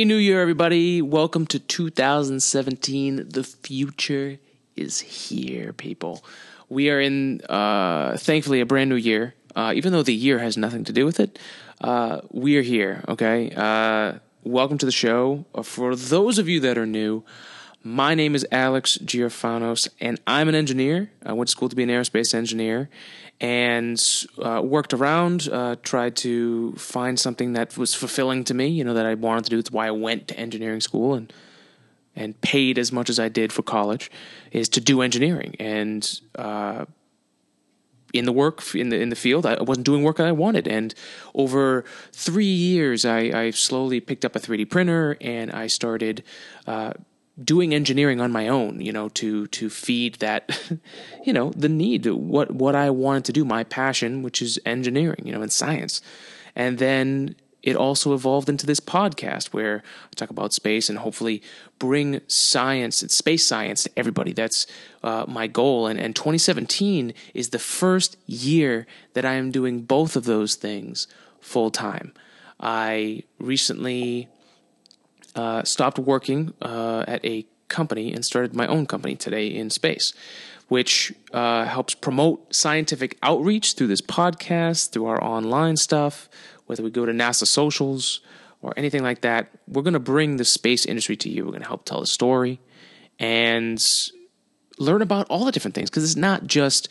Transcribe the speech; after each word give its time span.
Happy 0.00 0.06
New 0.06 0.16
Year, 0.16 0.40
everybody. 0.40 1.02
Welcome 1.02 1.44
to 1.48 1.58
2017. 1.58 3.28
The 3.28 3.44
future 3.44 4.38
is 4.74 4.98
here, 4.98 5.74
people. 5.74 6.24
We 6.70 6.88
are 6.88 6.98
in, 6.98 7.42
uh, 7.42 8.16
thankfully, 8.16 8.62
a 8.62 8.64
brand 8.64 8.88
new 8.88 8.96
year. 8.96 9.34
Uh, 9.54 9.74
even 9.76 9.92
though 9.92 10.02
the 10.02 10.14
year 10.14 10.38
has 10.38 10.56
nothing 10.56 10.84
to 10.84 10.92
do 10.94 11.04
with 11.04 11.20
it, 11.20 11.38
uh, 11.82 12.22
we 12.30 12.56
are 12.56 12.62
here, 12.62 13.04
okay? 13.08 13.52
Uh, 13.54 14.20
welcome 14.42 14.78
to 14.78 14.86
the 14.86 14.90
show. 14.90 15.44
Uh, 15.54 15.62
for 15.62 15.94
those 15.94 16.38
of 16.38 16.48
you 16.48 16.60
that 16.60 16.78
are 16.78 16.86
new, 16.86 17.22
my 17.84 18.14
name 18.14 18.34
is 18.34 18.46
Alex 18.50 18.96
Giorfanos, 19.04 19.86
and 20.00 20.18
I'm 20.26 20.48
an 20.48 20.54
engineer. 20.54 21.10
I 21.26 21.34
went 21.34 21.48
to 21.48 21.52
school 21.52 21.68
to 21.68 21.76
be 21.76 21.82
an 21.82 21.90
aerospace 21.90 22.32
engineer 22.32 22.88
and 23.40 24.02
uh, 24.42 24.60
worked 24.62 24.92
around, 24.92 25.48
uh, 25.50 25.76
tried 25.82 26.14
to 26.16 26.72
find 26.72 27.18
something 27.18 27.54
that 27.54 27.76
was 27.78 27.94
fulfilling 27.94 28.44
to 28.44 28.54
me, 28.54 28.66
you 28.68 28.84
know, 28.84 28.94
that 28.94 29.06
I 29.06 29.14
wanted 29.14 29.44
to 29.44 29.50
do. 29.50 29.56
That's 29.56 29.70
why 29.70 29.86
I 29.86 29.92
went 29.92 30.28
to 30.28 30.38
engineering 30.38 30.80
school 30.80 31.14
and 31.14 31.32
and 32.16 32.38
paid 32.40 32.76
as 32.76 32.90
much 32.90 33.08
as 33.08 33.18
I 33.18 33.28
did 33.28 33.52
for 33.52 33.62
college, 33.62 34.10
is 34.50 34.68
to 34.70 34.80
do 34.80 35.00
engineering. 35.00 35.54
And 35.60 36.20
uh, 36.34 36.84
in 38.12 38.24
the 38.24 38.32
work 38.32 38.74
in 38.74 38.88
the 38.90 39.00
in 39.00 39.08
the 39.08 39.16
field, 39.16 39.46
I 39.46 39.62
wasn't 39.62 39.86
doing 39.86 40.02
work 40.02 40.16
that 40.16 40.26
I 40.26 40.32
wanted. 40.32 40.68
And 40.68 40.94
over 41.34 41.84
three 42.12 42.44
years, 42.44 43.04
I, 43.04 43.18
I 43.18 43.50
slowly 43.50 44.00
picked 44.00 44.24
up 44.24 44.36
a 44.36 44.40
3D 44.40 44.68
printer 44.68 45.16
and 45.20 45.50
I 45.52 45.66
started 45.68 46.24
uh, 46.66 46.92
doing 47.42 47.74
engineering 47.74 48.20
on 48.20 48.32
my 48.32 48.48
own, 48.48 48.80
you 48.80 48.92
know, 48.92 49.08
to 49.10 49.46
to 49.48 49.70
feed 49.70 50.16
that, 50.16 50.60
you 51.24 51.32
know, 51.32 51.50
the 51.50 51.68
need, 51.68 52.06
what 52.06 52.50
what 52.52 52.74
I 52.74 52.90
wanted 52.90 53.24
to 53.26 53.32
do, 53.32 53.44
my 53.44 53.64
passion, 53.64 54.22
which 54.22 54.42
is 54.42 54.58
engineering, 54.64 55.22
you 55.24 55.32
know, 55.32 55.42
and 55.42 55.52
science, 55.52 56.00
and 56.54 56.78
then 56.78 57.36
it 57.62 57.76
also 57.76 58.14
evolved 58.14 58.48
into 58.48 58.66
this 58.66 58.80
podcast 58.80 59.48
where 59.48 59.82
I 60.04 60.14
talk 60.16 60.30
about 60.30 60.52
space 60.52 60.88
and 60.88 60.98
hopefully 60.98 61.42
bring 61.78 62.20
science 62.26 63.02
and 63.02 63.10
space 63.10 63.46
science 63.46 63.84
to 63.84 63.90
everybody. 63.96 64.32
That's 64.32 64.66
uh, 65.02 65.26
my 65.28 65.46
goal. 65.46 65.86
And, 65.86 66.00
and 66.00 66.16
2017 66.16 67.12
is 67.34 67.50
the 67.50 67.58
first 67.58 68.16
year 68.26 68.86
that 69.12 69.24
I 69.24 69.34
am 69.34 69.50
doing 69.50 69.82
both 69.82 70.16
of 70.16 70.24
those 70.24 70.54
things 70.54 71.06
full 71.40 71.70
time. 71.70 72.12
I 72.58 73.24
recently 73.38 74.28
uh, 75.40 75.64
stopped 75.64 75.98
working 75.98 76.52
uh, 76.60 77.02
at 77.08 77.24
a 77.24 77.46
company 77.68 78.12
and 78.12 78.24
started 78.24 78.54
my 78.54 78.66
own 78.66 78.84
company 78.84 79.16
today 79.16 79.46
in 79.46 79.70
space, 79.70 80.12
which 80.68 81.14
uh, 81.32 81.64
helps 81.64 81.94
promote 81.94 82.54
scientific 82.54 83.16
outreach 83.22 83.72
through 83.72 83.86
this 83.86 84.02
podcast, 84.02 84.90
through 84.92 85.06
our 85.06 85.22
online 85.24 85.78
stuff, 85.78 86.28
whether 86.66 86.82
we 86.82 86.90
go 86.90 87.06
to 87.06 87.12
NASA 87.12 87.46
socials 87.46 88.20
or 88.60 88.74
anything 88.76 89.02
like 89.02 89.22
that. 89.22 89.48
We're 89.66 89.82
going 89.82 89.94
to 89.94 89.98
bring 90.14 90.36
the 90.36 90.44
space 90.44 90.84
industry 90.84 91.16
to 91.16 91.30
you. 91.30 91.44
We're 91.46 91.52
going 91.52 91.62
to 91.62 91.68
help 91.68 91.86
tell 91.86 92.00
the 92.00 92.06
story 92.06 92.60
and 93.18 93.82
learn 94.78 95.00
about 95.00 95.26
all 95.30 95.46
the 95.46 95.52
different 95.52 95.74
things 95.74 95.88
because 95.88 96.04
it's 96.04 96.16
not 96.16 96.46
just 96.46 96.90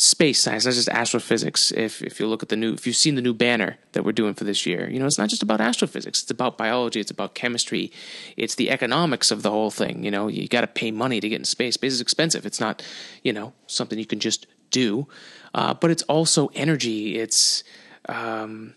space 0.00 0.40
science, 0.40 0.64
not 0.64 0.72
just 0.72 0.88
astrophysics. 0.88 1.72
If 1.72 2.00
if 2.02 2.18
you 2.18 2.26
look 2.26 2.42
at 2.42 2.48
the 2.48 2.56
new, 2.56 2.72
if 2.72 2.86
you've 2.86 2.96
seen 2.96 3.16
the 3.16 3.22
new 3.22 3.34
banner 3.34 3.76
that 3.92 4.02
we're 4.02 4.12
doing 4.12 4.32
for 4.32 4.44
this 4.44 4.64
year, 4.64 4.88
you 4.88 4.98
know 4.98 5.04
it's 5.04 5.18
not 5.18 5.28
just 5.28 5.42
about 5.42 5.60
astrophysics. 5.60 6.22
It's 6.22 6.30
about 6.30 6.56
biology. 6.56 7.00
It's 7.00 7.10
about 7.10 7.34
chemistry. 7.34 7.92
It's 8.34 8.54
the 8.54 8.70
economics 8.70 9.30
of 9.30 9.42
the 9.42 9.50
whole 9.50 9.70
thing. 9.70 10.02
You 10.02 10.10
know, 10.10 10.26
you 10.28 10.48
got 10.48 10.62
to 10.62 10.66
pay 10.66 10.90
money 10.90 11.20
to 11.20 11.28
get 11.28 11.38
in 11.38 11.44
space. 11.44 11.74
Space 11.74 11.92
is 11.92 12.00
expensive. 12.00 12.46
It's 12.46 12.58
not, 12.58 12.82
you 13.22 13.34
know, 13.34 13.52
something 13.66 13.98
you 13.98 14.06
can 14.06 14.20
just 14.20 14.46
do. 14.70 15.06
Uh, 15.52 15.74
but 15.74 15.90
it's 15.90 16.02
also 16.04 16.50
energy. 16.54 17.18
It's 17.18 17.62
um, 18.08 18.72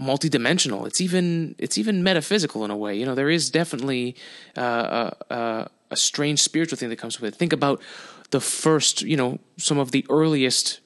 multidimensional. 0.00 0.84
It's 0.84 1.00
even 1.00 1.54
it's 1.58 1.78
even 1.78 2.02
metaphysical 2.02 2.64
in 2.64 2.72
a 2.72 2.76
way. 2.76 2.98
You 2.98 3.06
know, 3.06 3.14
there 3.14 3.30
is 3.30 3.50
definitely 3.50 4.16
uh, 4.56 5.10
a, 5.30 5.70
a 5.92 5.96
strange 5.96 6.42
spiritual 6.42 6.76
thing 6.76 6.88
that 6.88 6.98
comes 6.98 7.20
with 7.20 7.32
it. 7.32 7.38
Think 7.38 7.52
about 7.52 7.80
the 8.30 8.40
first, 8.40 9.02
you 9.02 9.16
know, 9.16 9.38
some 9.56 9.78
of 9.78 9.90
the 9.90 10.04
earliest 10.08 10.80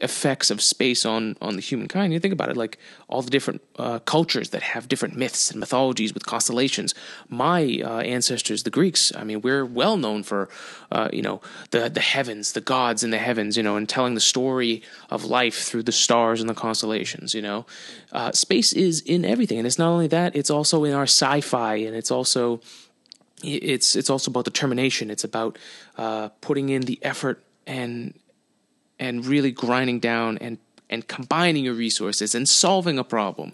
effects 0.00 0.50
of 0.50 0.62
space 0.62 1.04
on 1.04 1.36
on 1.40 1.56
the 1.56 1.60
humankind. 1.60 2.12
You 2.12 2.20
think 2.20 2.32
about 2.32 2.48
it, 2.48 2.56
like 2.56 2.78
all 3.08 3.22
the 3.22 3.30
different 3.30 3.62
uh, 3.76 3.98
cultures 4.00 4.50
that 4.50 4.62
have 4.62 4.88
different 4.88 5.16
myths 5.16 5.50
and 5.50 5.60
mythologies 5.60 6.14
with 6.14 6.26
constellations. 6.26 6.94
My 7.28 7.80
uh, 7.84 8.00
ancestors, 8.00 8.62
the 8.62 8.70
Greeks, 8.70 9.12
I 9.14 9.24
mean, 9.24 9.40
we're 9.40 9.64
well 9.64 9.96
known 9.96 10.22
for, 10.22 10.48
uh, 10.92 11.08
you 11.12 11.22
know, 11.22 11.40
the 11.70 11.88
the 11.88 12.00
heavens, 12.00 12.52
the 12.52 12.60
gods 12.60 13.02
in 13.02 13.10
the 13.10 13.18
heavens, 13.18 13.56
you 13.56 13.62
know, 13.62 13.76
and 13.76 13.88
telling 13.88 14.14
the 14.14 14.20
story 14.20 14.82
of 15.10 15.24
life 15.24 15.56
through 15.62 15.84
the 15.84 15.92
stars 15.92 16.40
and 16.40 16.48
the 16.48 16.54
constellations. 16.54 17.34
You 17.34 17.42
know, 17.42 17.66
uh, 18.12 18.32
space 18.32 18.72
is 18.72 19.00
in 19.00 19.24
everything, 19.24 19.58
and 19.58 19.66
it's 19.66 19.78
not 19.78 19.90
only 19.90 20.08
that; 20.08 20.36
it's 20.36 20.50
also 20.50 20.84
in 20.84 20.94
our 20.94 21.04
sci-fi, 21.06 21.76
and 21.76 21.96
it's 21.96 22.10
also 22.10 22.60
it's 23.42 23.96
it's 23.96 24.10
also 24.10 24.30
about 24.30 24.44
determination. 24.44 25.10
It's 25.10 25.24
about 25.24 25.58
uh, 25.96 26.28
putting 26.40 26.68
in 26.68 26.82
the 26.82 26.98
effort 27.02 27.42
and 27.66 28.14
and 28.98 29.24
really 29.24 29.50
grinding 29.52 30.00
down 30.00 30.38
and 30.38 30.58
and 30.90 31.06
combining 31.06 31.64
your 31.64 31.74
resources 31.74 32.34
and 32.34 32.48
solving 32.48 32.98
a 32.98 33.04
problem. 33.04 33.52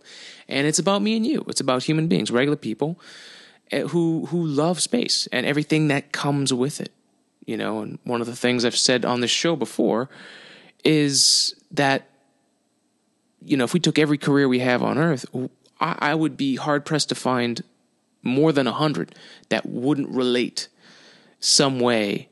And 0.48 0.66
it's 0.66 0.78
about 0.78 1.02
me 1.02 1.16
and 1.16 1.26
you. 1.26 1.44
It's 1.48 1.60
about 1.60 1.82
human 1.82 2.06
beings, 2.06 2.30
regular 2.30 2.56
people 2.56 2.98
eh, 3.70 3.82
who 3.82 4.26
who 4.26 4.44
love 4.44 4.80
space 4.80 5.28
and 5.32 5.44
everything 5.46 5.88
that 5.88 6.12
comes 6.12 6.52
with 6.52 6.80
it. 6.80 6.92
You 7.44 7.56
know, 7.58 7.80
and 7.80 7.98
one 8.04 8.20
of 8.20 8.26
the 8.26 8.36
things 8.36 8.64
I've 8.64 8.76
said 8.76 9.04
on 9.04 9.20
this 9.20 9.30
show 9.30 9.54
before 9.54 10.08
is 10.82 11.54
that 11.70 12.08
you 13.44 13.56
know, 13.58 13.64
if 13.64 13.74
we 13.74 13.80
took 13.80 13.98
every 13.98 14.16
career 14.16 14.48
we 14.48 14.60
have 14.60 14.82
on 14.82 14.96
Earth, 14.96 15.26
I, 15.78 15.96
I 15.98 16.14
would 16.14 16.36
be 16.36 16.56
hard 16.56 16.84
pressed 16.86 17.10
to 17.10 17.14
find 17.14 17.62
more 18.24 18.52
than 18.52 18.66
a 18.66 18.72
hundred 18.72 19.14
that 19.48 19.66
wouldn't 19.66 20.08
relate 20.08 20.68
some 21.40 21.78
way 21.78 22.28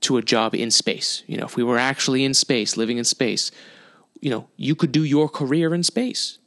to 0.00 0.16
a 0.16 0.22
job 0.22 0.54
in 0.54 0.70
space. 0.70 1.22
You 1.26 1.38
know, 1.38 1.44
if 1.44 1.56
we 1.56 1.62
were 1.62 1.78
actually 1.78 2.24
in 2.24 2.34
space, 2.34 2.76
living 2.76 2.98
in 2.98 3.04
space, 3.04 3.50
you 4.20 4.30
know, 4.30 4.48
you 4.56 4.74
could 4.74 4.92
do 4.92 5.04
your 5.04 5.28
career 5.28 5.74
in 5.74 5.82
space. 5.82 6.38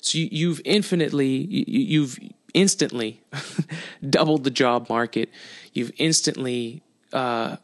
So 0.00 0.18
you, 0.18 0.50
have 0.50 0.60
infinitely, 0.64 1.26
you, 1.26 2.02
have 2.02 2.18
instantly 2.54 3.22
doubled 4.08 4.44
the 4.44 4.50
job 4.50 4.88
market. 4.88 5.30
You've 5.72 5.90
instantly 5.98 6.82
uh, 7.12 7.56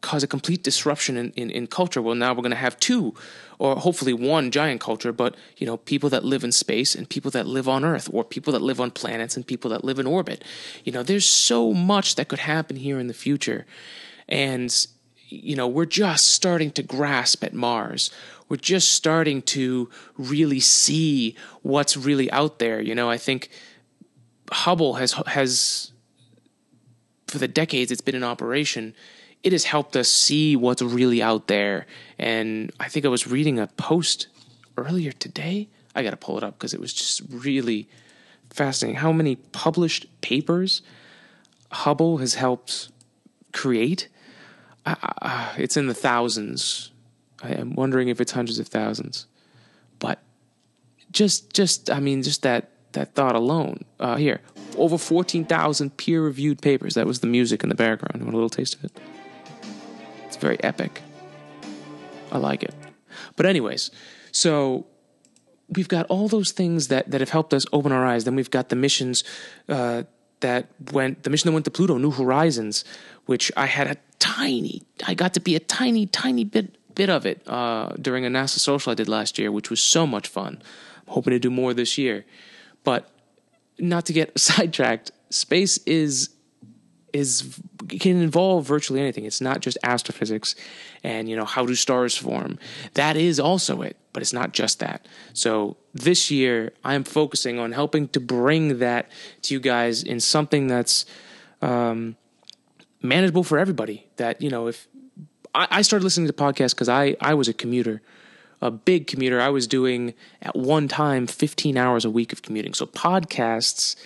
caused 0.00 0.24
a 0.24 0.26
complete 0.26 0.62
disruption 0.62 1.16
in, 1.16 1.30
in, 1.32 1.50
in 1.50 1.66
culture. 1.66 2.00
Well, 2.00 2.14
now 2.14 2.30
we're 2.30 2.42
going 2.42 2.50
to 2.50 2.56
have 2.56 2.80
two, 2.80 3.14
or 3.60 3.76
hopefully 3.76 4.14
one 4.14 4.50
giant 4.50 4.80
culture, 4.80 5.12
but 5.12 5.36
you 5.58 5.66
know, 5.66 5.76
people 5.76 6.08
that 6.08 6.24
live 6.24 6.42
in 6.42 6.50
space 6.50 6.94
and 6.94 7.06
people 7.06 7.30
that 7.30 7.46
live 7.46 7.68
on 7.68 7.84
Earth, 7.84 8.08
or 8.10 8.24
people 8.24 8.54
that 8.54 8.62
live 8.62 8.80
on 8.80 8.90
planets 8.90 9.36
and 9.36 9.46
people 9.46 9.70
that 9.70 9.84
live 9.84 9.98
in 9.98 10.06
orbit. 10.06 10.42
You 10.82 10.92
know, 10.92 11.02
there's 11.02 11.28
so 11.28 11.74
much 11.74 12.14
that 12.14 12.28
could 12.28 12.38
happen 12.38 12.76
here 12.76 12.98
in 12.98 13.06
the 13.06 13.12
future. 13.12 13.66
And, 14.30 14.74
you 15.28 15.54
know, 15.56 15.68
we're 15.68 15.84
just 15.84 16.28
starting 16.28 16.70
to 16.70 16.82
grasp 16.82 17.44
at 17.44 17.52
Mars. 17.52 18.10
We're 18.48 18.56
just 18.56 18.92
starting 18.94 19.42
to 19.42 19.90
really 20.16 20.60
see 20.60 21.36
what's 21.60 21.98
really 21.98 22.32
out 22.32 22.60
there. 22.60 22.80
You 22.80 22.94
know, 22.94 23.10
I 23.10 23.18
think 23.18 23.50
Hubble 24.50 24.94
has 24.94 25.12
has 25.26 25.92
for 27.26 27.36
the 27.36 27.46
decades 27.46 27.92
it's 27.92 28.00
been 28.00 28.16
in 28.16 28.24
operation, 28.24 28.94
it 29.42 29.52
has 29.52 29.64
helped 29.64 29.96
us 29.96 30.08
see 30.08 30.56
what's 30.56 30.82
really 30.82 31.22
out 31.22 31.46
there. 31.46 31.86
And 32.18 32.72
I 32.78 32.88
think 32.88 33.04
I 33.06 33.08
was 33.08 33.26
reading 33.26 33.58
a 33.58 33.66
post 33.66 34.28
earlier 34.76 35.12
today. 35.12 35.68
I 35.94 36.02
got 36.02 36.10
to 36.10 36.16
pull 36.16 36.36
it 36.38 36.44
up 36.44 36.58
because 36.58 36.74
it 36.74 36.80
was 36.80 36.92
just 36.92 37.22
really 37.30 37.88
fascinating 38.50 39.00
how 39.00 39.12
many 39.12 39.36
published 39.36 40.06
papers 40.20 40.82
Hubble 41.72 42.18
has 42.18 42.34
helped 42.34 42.90
create 43.52 44.08
uh, 44.86 45.52
it's 45.56 45.76
in 45.76 45.86
the 45.86 45.94
thousands. 45.94 46.90
I 47.42 47.50
am 47.52 47.74
wondering 47.74 48.08
if 48.08 48.20
it's 48.20 48.32
hundreds 48.32 48.58
of 48.58 48.68
thousands, 48.68 49.26
but 49.98 50.20
just 51.12 51.52
just 51.52 51.90
I 51.90 52.00
mean 52.00 52.22
just 52.22 52.42
that 52.42 52.70
that 52.92 53.14
thought 53.14 53.34
alone. 53.34 53.84
Uh, 53.98 54.16
here, 54.16 54.40
over 54.76 54.98
fourteen 54.98 55.44
thousand 55.44 55.96
peer-reviewed 55.96 56.62
papers. 56.62 56.94
That 56.94 57.06
was 57.06 57.20
the 57.20 57.26
music 57.26 57.62
in 57.62 57.68
the 57.68 57.74
background. 57.74 58.20
You 58.20 58.24
want 58.24 58.34
a 58.34 58.36
little 58.36 58.50
taste 58.50 58.74
of 58.74 58.84
it? 58.84 58.92
Very 60.40 60.62
epic. 60.64 61.02
I 62.32 62.38
like 62.38 62.62
it. 62.62 62.74
But 63.36 63.46
anyways, 63.46 63.90
so 64.32 64.86
we've 65.68 65.88
got 65.88 66.06
all 66.06 66.28
those 66.28 66.52
things 66.52 66.88
that 66.88 67.10
that 67.10 67.20
have 67.20 67.30
helped 67.30 67.54
us 67.54 67.64
open 67.72 67.92
our 67.92 68.06
eyes. 68.06 68.24
Then 68.24 68.36
we've 68.36 68.50
got 68.50 68.68
the 68.68 68.76
missions. 68.76 69.24
Uh, 69.68 70.04
that 70.40 70.68
went 70.92 71.22
the 71.22 71.30
mission 71.30 71.48
that 71.48 71.52
went 71.52 71.66
to 71.66 71.70
Pluto, 71.70 71.98
New 71.98 72.10
Horizons, 72.10 72.84
which 73.26 73.52
I 73.56 73.66
had 73.66 73.86
a 73.86 73.96
tiny. 74.18 74.82
I 75.06 75.14
got 75.14 75.34
to 75.34 75.40
be 75.40 75.54
a 75.54 75.60
tiny, 75.60 76.06
tiny 76.06 76.44
bit 76.44 76.76
bit 76.94 77.10
of 77.10 77.24
it 77.26 77.42
uh, 77.46 77.90
during 78.00 78.26
a 78.26 78.28
NASA 78.28 78.58
social 78.58 78.90
I 78.90 78.94
did 78.94 79.08
last 79.08 79.38
year, 79.38 79.52
which 79.52 79.70
was 79.70 79.80
so 79.80 80.06
much 80.06 80.28
fun. 80.28 80.62
I'm 81.06 81.14
hoping 81.14 81.32
to 81.32 81.38
do 81.38 81.50
more 81.50 81.74
this 81.74 81.96
year. 81.98 82.24
But 82.84 83.10
not 83.78 84.06
to 84.06 84.12
get 84.12 84.38
sidetracked, 84.48 85.12
space 85.30 85.78
is 85.86 86.30
is 87.12 87.60
can 87.88 88.22
involve 88.22 88.66
virtually 88.66 89.00
anything. 89.00 89.24
It's 89.24 89.40
not 89.40 89.60
just 89.60 89.78
astrophysics 89.82 90.54
and 91.02 91.28
you 91.28 91.36
know 91.36 91.44
how 91.44 91.66
do 91.66 91.74
stars 91.74 92.16
form. 92.16 92.58
That 92.94 93.16
is 93.16 93.40
also 93.40 93.82
it, 93.82 93.96
but 94.12 94.22
it's 94.22 94.32
not 94.32 94.52
just 94.52 94.78
that. 94.80 95.06
So 95.32 95.76
this 95.94 96.30
year 96.30 96.72
I'm 96.84 97.04
focusing 97.04 97.58
on 97.58 97.72
helping 97.72 98.08
to 98.08 98.20
bring 98.20 98.78
that 98.78 99.10
to 99.42 99.54
you 99.54 99.60
guys 99.60 100.02
in 100.02 100.20
something 100.20 100.66
that's 100.66 101.04
um, 101.62 102.16
manageable 103.02 103.44
for 103.44 103.58
everybody. 103.58 104.06
That 104.16 104.40
you 104.40 104.50
know 104.50 104.66
if 104.66 104.86
I, 105.54 105.68
I 105.70 105.82
started 105.82 106.04
listening 106.04 106.28
to 106.28 106.32
podcasts 106.32 106.74
because 106.74 106.88
I 106.88 107.16
I 107.20 107.34
was 107.34 107.48
a 107.48 107.54
commuter. 107.54 108.02
A 108.62 108.70
big 108.70 109.06
commuter. 109.06 109.40
I 109.40 109.48
was 109.48 109.66
doing 109.66 110.12
at 110.42 110.54
one 110.54 110.86
time 110.86 111.26
15 111.26 111.78
hours 111.78 112.04
a 112.04 112.10
week 112.10 112.30
of 112.30 112.42
commuting. 112.42 112.74
So 112.74 112.84
podcasts 112.84 113.96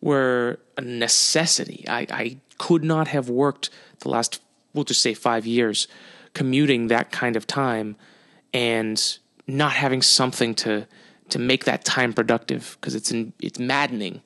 were 0.00 0.58
a 0.76 0.80
necessity. 0.80 1.84
I, 1.88 2.06
I 2.10 2.36
could 2.58 2.84
not 2.84 3.08
have 3.08 3.28
worked 3.28 3.70
the 4.00 4.08
last, 4.08 4.40
we'll 4.72 4.84
just 4.84 5.02
say 5.02 5.14
five 5.14 5.46
years, 5.46 5.88
commuting 6.34 6.88
that 6.88 7.10
kind 7.10 7.36
of 7.36 7.46
time 7.46 7.96
and 8.52 9.18
not 9.46 9.72
having 9.72 10.02
something 10.02 10.54
to 10.54 10.86
to 11.28 11.38
make 11.38 11.64
that 11.64 11.84
time 11.84 12.12
productive 12.12 12.76
because 12.80 12.94
it's 12.94 13.10
in, 13.10 13.32
it's 13.40 13.58
maddening 13.58 14.22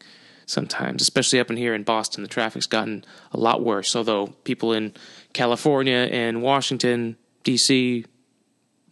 sometimes, 0.47 1.01
especially 1.01 1.41
up 1.41 1.51
in 1.51 1.57
here 1.57 1.75
in 1.75 1.83
Boston. 1.83 2.23
The 2.23 2.29
traffic's 2.29 2.67
gotten 2.67 3.05
a 3.33 3.39
lot 3.39 3.63
worse. 3.63 3.97
Although 3.97 4.29
people 4.45 4.73
in 4.73 4.93
California 5.33 6.09
and 6.11 6.43
Washington 6.43 7.17
D.C. 7.43 8.05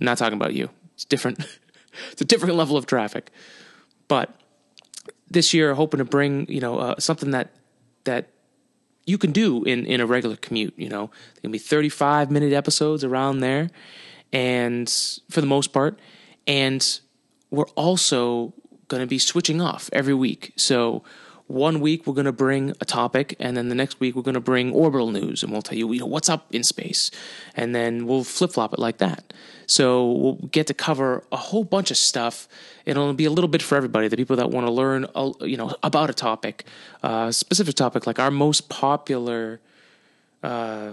not 0.00 0.18
talking 0.18 0.38
about 0.38 0.54
you. 0.54 0.70
It's 0.94 1.04
different. 1.04 1.40
it's 2.12 2.22
a 2.22 2.24
different 2.24 2.54
level 2.56 2.76
of 2.76 2.86
traffic, 2.86 3.30
but 4.06 4.34
this 5.30 5.52
year 5.52 5.74
hoping 5.74 5.98
to 5.98 6.04
bring 6.04 6.46
you 6.48 6.60
know 6.60 6.78
uh, 6.78 6.94
something 6.98 7.30
that 7.30 7.50
that 8.04 8.30
you 9.06 9.18
can 9.18 9.32
do 9.32 9.64
in 9.64 9.86
in 9.86 10.00
a 10.00 10.06
regular 10.06 10.36
commute. 10.36 10.74
You 10.76 10.88
know, 10.88 11.10
there 11.34 11.42
can 11.42 11.52
be 11.52 11.58
35 11.58 12.30
minute 12.30 12.52
episodes 12.52 13.04
around 13.04 13.40
there, 13.40 13.70
and 14.32 14.88
for 15.30 15.40
the 15.40 15.46
most 15.46 15.72
part, 15.72 15.98
and 16.46 17.00
we're 17.50 17.68
also 17.74 18.52
going 18.88 19.02
to 19.02 19.06
be 19.06 19.18
switching 19.18 19.60
off 19.60 19.90
every 19.92 20.14
week. 20.14 20.52
So 20.56 21.02
one 21.48 21.80
week 21.80 22.06
we're 22.06 22.14
going 22.14 22.26
to 22.26 22.32
bring 22.32 22.70
a 22.80 22.84
topic, 22.84 23.34
and 23.40 23.56
then 23.56 23.68
the 23.68 23.74
next 23.74 23.98
week 24.00 24.14
we're 24.14 24.22
going 24.22 24.34
to 24.34 24.40
bring 24.40 24.70
orbital 24.72 25.10
news, 25.10 25.42
and 25.42 25.50
we'll 25.50 25.62
tell 25.62 25.76
you, 25.76 25.90
you 25.92 26.00
know, 26.00 26.06
what's 26.06 26.28
up 26.28 26.46
in 26.54 26.62
space, 26.62 27.10
and 27.56 27.74
then 27.74 28.06
we'll 28.06 28.24
flip 28.24 28.52
flop 28.52 28.72
it 28.72 28.78
like 28.78 28.98
that. 28.98 29.32
So 29.66 30.12
we'll 30.12 30.34
get 30.34 30.66
to 30.68 30.74
cover 30.74 31.24
a 31.32 31.36
whole 31.36 31.64
bunch 31.64 31.90
of 31.90 31.96
stuff. 31.96 32.48
It'll 32.86 33.12
be 33.12 33.24
a 33.24 33.30
little 33.30 33.48
bit 33.48 33.62
for 33.62 33.76
everybody. 33.76 34.08
The 34.08 34.16
people 34.16 34.36
that 34.36 34.50
want 34.50 34.66
to 34.66 34.72
learn, 34.72 35.06
uh, 35.14 35.32
you 35.40 35.56
know, 35.56 35.74
about 35.82 36.10
a 36.10 36.14
topic, 36.14 36.64
uh, 37.02 37.32
specific 37.32 37.74
topic, 37.74 38.06
like 38.06 38.18
our 38.18 38.30
most 38.30 38.68
popular 38.68 39.60
uh, 40.42 40.92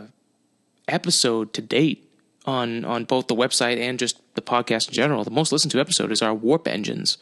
episode 0.88 1.54
to 1.54 1.62
date 1.62 2.10
on 2.46 2.86
on 2.86 3.04
both 3.06 3.28
the 3.28 3.36
website 3.36 3.78
and 3.78 4.00
just 4.00 4.22
the 4.36 4.42
podcast 4.42 4.88
in 4.88 4.94
general. 4.94 5.24
The 5.24 5.32
most 5.32 5.52
listened 5.52 5.72
to 5.72 5.80
episode 5.80 6.12
is 6.12 6.22
our 6.22 6.34
warp 6.34 6.68
engines 6.68 7.18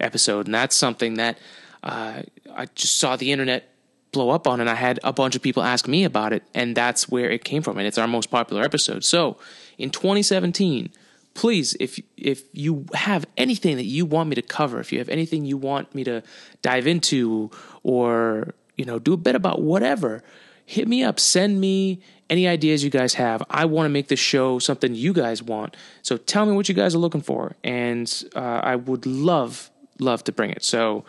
episode, 0.00 0.46
and 0.46 0.54
that's 0.54 0.76
something 0.76 1.14
that 1.14 1.38
uh, 1.86 2.22
I 2.54 2.66
just 2.74 2.98
saw 2.98 3.14
the 3.16 3.30
internet 3.30 3.72
blow 4.10 4.30
up 4.30 4.46
on, 4.46 4.60
and 4.60 4.68
I 4.68 4.74
had 4.74 4.98
a 5.04 5.12
bunch 5.12 5.36
of 5.36 5.42
people 5.42 5.62
ask 5.62 5.86
me 5.86 6.04
about 6.04 6.32
it, 6.32 6.42
and 6.52 6.76
that's 6.76 7.08
where 7.08 7.30
it 7.30 7.44
came 7.44 7.62
from, 7.62 7.78
and 7.78 7.86
it's 7.86 7.96
our 7.96 8.08
most 8.08 8.30
popular 8.30 8.62
episode. 8.62 9.04
So, 9.04 9.38
in 9.78 9.90
2017, 9.90 10.90
please, 11.34 11.76
if 11.78 12.00
if 12.16 12.42
you 12.52 12.86
have 12.92 13.24
anything 13.36 13.76
that 13.76 13.84
you 13.84 14.04
want 14.04 14.28
me 14.28 14.34
to 14.34 14.42
cover, 14.42 14.80
if 14.80 14.92
you 14.92 14.98
have 14.98 15.08
anything 15.08 15.44
you 15.44 15.56
want 15.56 15.94
me 15.94 16.02
to 16.04 16.22
dive 16.60 16.88
into, 16.88 17.50
or 17.84 18.54
you 18.76 18.84
know, 18.84 18.98
do 18.98 19.12
a 19.12 19.16
bit 19.16 19.36
about 19.36 19.62
whatever, 19.62 20.24
hit 20.64 20.88
me 20.88 21.04
up. 21.04 21.20
Send 21.20 21.60
me 21.60 22.00
any 22.28 22.48
ideas 22.48 22.82
you 22.82 22.90
guys 22.90 23.14
have. 23.14 23.44
I 23.48 23.64
want 23.66 23.86
to 23.86 23.90
make 23.90 24.08
this 24.08 24.18
show 24.18 24.58
something 24.58 24.92
you 24.94 25.12
guys 25.12 25.40
want. 25.40 25.76
So 26.02 26.16
tell 26.16 26.46
me 26.46 26.52
what 26.52 26.68
you 26.68 26.74
guys 26.74 26.96
are 26.96 26.98
looking 26.98 27.22
for, 27.22 27.54
and 27.62 28.12
uh, 28.34 28.60
I 28.64 28.74
would 28.74 29.06
love 29.06 29.70
love 30.00 30.24
to 30.24 30.32
bring 30.32 30.50
it. 30.50 30.64
So 30.64 31.04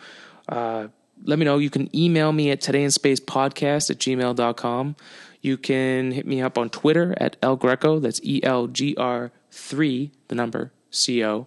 uh, 0.48 0.88
let 1.24 1.38
me 1.38 1.44
know. 1.44 1.58
You 1.58 1.70
can 1.70 1.94
email 1.96 2.32
me 2.32 2.50
at 2.50 2.60
todayinspacepodcast 2.60 3.90
at 3.90 3.98
gmail.com. 3.98 4.96
You 5.40 5.56
can 5.56 6.12
hit 6.12 6.26
me 6.26 6.40
up 6.40 6.58
on 6.58 6.70
Twitter 6.70 7.14
at 7.18 7.36
El 7.42 7.56
Greco. 7.56 7.98
That's 7.98 8.20
E 8.22 8.40
L 8.42 8.66
G 8.66 8.94
R 8.96 9.30
3, 9.50 10.10
the 10.28 10.34
number, 10.34 10.72
C 10.90 11.24
O. 11.24 11.46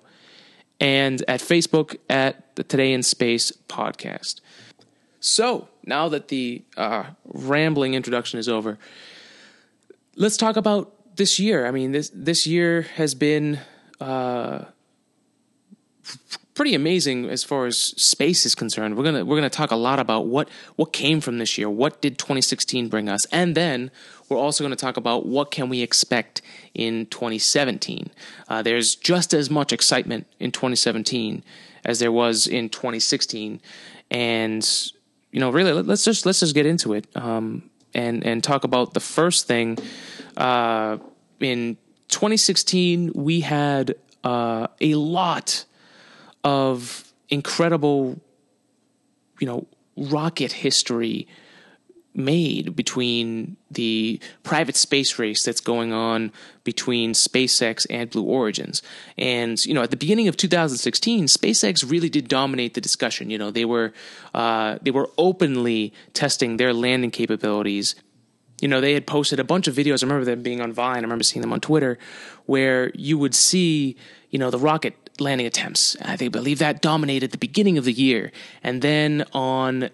And 0.79 1.23
at 1.27 1.39
Facebook 1.39 1.97
at 2.09 2.55
the 2.55 2.63
Today 2.63 2.93
in 2.93 3.03
Space 3.03 3.51
podcast. 3.67 4.41
So 5.19 5.67
now 5.85 6.09
that 6.09 6.29
the 6.29 6.63
uh, 6.75 7.05
rambling 7.25 7.93
introduction 7.93 8.39
is 8.39 8.49
over, 8.49 8.79
let's 10.15 10.37
talk 10.37 10.55
about 10.55 11.15
this 11.15 11.39
year. 11.39 11.67
I 11.67 11.71
mean, 11.71 11.91
this 11.91 12.09
this 12.13 12.47
year 12.47 12.83
has 12.95 13.13
been 13.13 13.59
uh, 13.99 14.65
pretty 16.53 16.75
amazing 16.75 17.29
as 17.29 17.43
far 17.43 17.65
as 17.65 17.77
space 17.77 18.45
is 18.45 18.55
concerned. 18.55 18.97
We're 18.97 19.03
gonna 19.03 19.25
we're 19.25 19.37
gonna 19.37 19.49
talk 19.49 19.71
a 19.71 19.75
lot 19.75 19.99
about 19.99 20.27
what 20.27 20.49
what 20.75 20.93
came 20.93 21.21
from 21.21 21.37
this 21.37 21.57
year. 21.57 21.69
What 21.69 22.01
did 22.01 22.17
2016 22.17 22.89
bring 22.89 23.09
us, 23.09 23.25
and 23.25 23.55
then 23.55 23.91
we're 24.31 24.37
also 24.37 24.63
going 24.63 24.71
to 24.71 24.77
talk 24.77 24.95
about 24.95 25.25
what 25.25 25.51
can 25.51 25.67
we 25.67 25.81
expect 25.81 26.41
in 26.73 27.05
2017. 27.07 28.09
Uh, 28.47 28.61
there's 28.61 28.95
just 28.95 29.33
as 29.33 29.49
much 29.49 29.73
excitement 29.73 30.25
in 30.39 30.51
2017 30.51 31.43
as 31.83 31.99
there 31.99 32.13
was 32.13 32.47
in 32.47 32.69
2016, 32.69 33.59
and 34.09 34.91
you 35.31 35.39
know, 35.39 35.49
really, 35.49 35.73
let's 35.73 36.05
just 36.05 36.25
let's 36.25 36.39
just 36.39 36.53
get 36.53 36.65
into 36.65 36.93
it 36.93 37.07
um, 37.15 37.69
and 37.93 38.25
and 38.25 38.43
talk 38.43 38.63
about 38.63 38.93
the 38.93 38.99
first 38.99 39.47
thing. 39.47 39.77
Uh, 40.37 40.97
in 41.39 41.77
2016, 42.09 43.11
we 43.13 43.41
had 43.41 43.95
uh, 44.23 44.67
a 44.79 44.95
lot 44.95 45.65
of 46.43 47.11
incredible, 47.29 48.19
you 49.39 49.47
know, 49.47 49.67
rocket 49.95 50.51
history 50.51 51.27
made 52.13 52.75
between 52.75 53.55
the 53.69 54.19
private 54.43 54.75
space 54.75 55.17
race 55.17 55.43
that's 55.43 55.61
going 55.61 55.93
on 55.93 56.31
between 56.63 57.13
SpaceX 57.13 57.87
and 57.89 58.09
Blue 58.09 58.23
Origins. 58.23 58.81
And, 59.17 59.63
you 59.65 59.73
know, 59.73 59.81
at 59.81 59.91
the 59.91 59.97
beginning 59.97 60.27
of 60.27 60.35
2016, 60.35 61.25
SpaceX 61.25 61.89
really 61.89 62.09
did 62.09 62.27
dominate 62.27 62.73
the 62.73 62.81
discussion. 62.81 63.29
You 63.29 63.37
know, 63.37 63.51
they 63.51 63.65
were, 63.65 63.93
uh, 64.33 64.77
they 64.81 64.91
were 64.91 65.09
openly 65.17 65.93
testing 66.13 66.57
their 66.57 66.73
landing 66.73 67.11
capabilities. 67.11 67.95
You 68.59 68.67
know, 68.67 68.81
they 68.81 68.93
had 68.93 69.07
posted 69.07 69.39
a 69.39 69.43
bunch 69.43 69.67
of 69.67 69.75
videos. 69.75 70.03
I 70.03 70.05
remember 70.05 70.25
them 70.25 70.43
being 70.43 70.61
on 70.61 70.73
Vine. 70.73 70.97
I 70.97 71.01
remember 71.01 71.23
seeing 71.23 71.41
them 71.41 71.53
on 71.53 71.61
Twitter 71.61 71.97
where 72.45 72.91
you 72.93 73.17
would 73.17 73.33
see, 73.33 73.95
you 74.29 74.37
know, 74.37 74.51
the 74.51 74.59
rocket 74.59 75.00
landing 75.21 75.47
attempts. 75.47 75.95
I 76.01 76.17
think 76.17 76.31
believe 76.31 76.59
that 76.59 76.81
dominated 76.81 77.31
the 77.31 77.37
beginning 77.37 77.77
of 77.77 77.85
the 77.85 77.93
year, 77.93 78.31
and 78.63 78.81
then 78.81 79.25
on, 79.33 79.89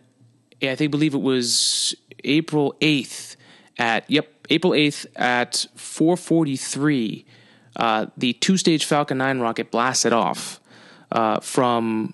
I 0.62 0.76
think 0.76 0.92
believe 0.92 1.14
it 1.14 1.22
was 1.22 1.96
April 2.24 2.76
eighth 2.82 3.36
at 3.78 4.10
yep 4.10 4.28
April 4.50 4.74
eighth 4.74 5.06
at 5.16 5.68
four 5.76 6.18
forty 6.18 6.56
three, 6.56 7.26
uh, 7.76 8.08
the 8.18 8.34
two 8.34 8.58
stage 8.58 8.86
Falcon 8.86 9.18
Nine 9.18 9.40
rocket 9.40 9.72
blasted 9.72 10.14
off 10.14 10.60
uh, 11.12 11.40
from 11.40 12.14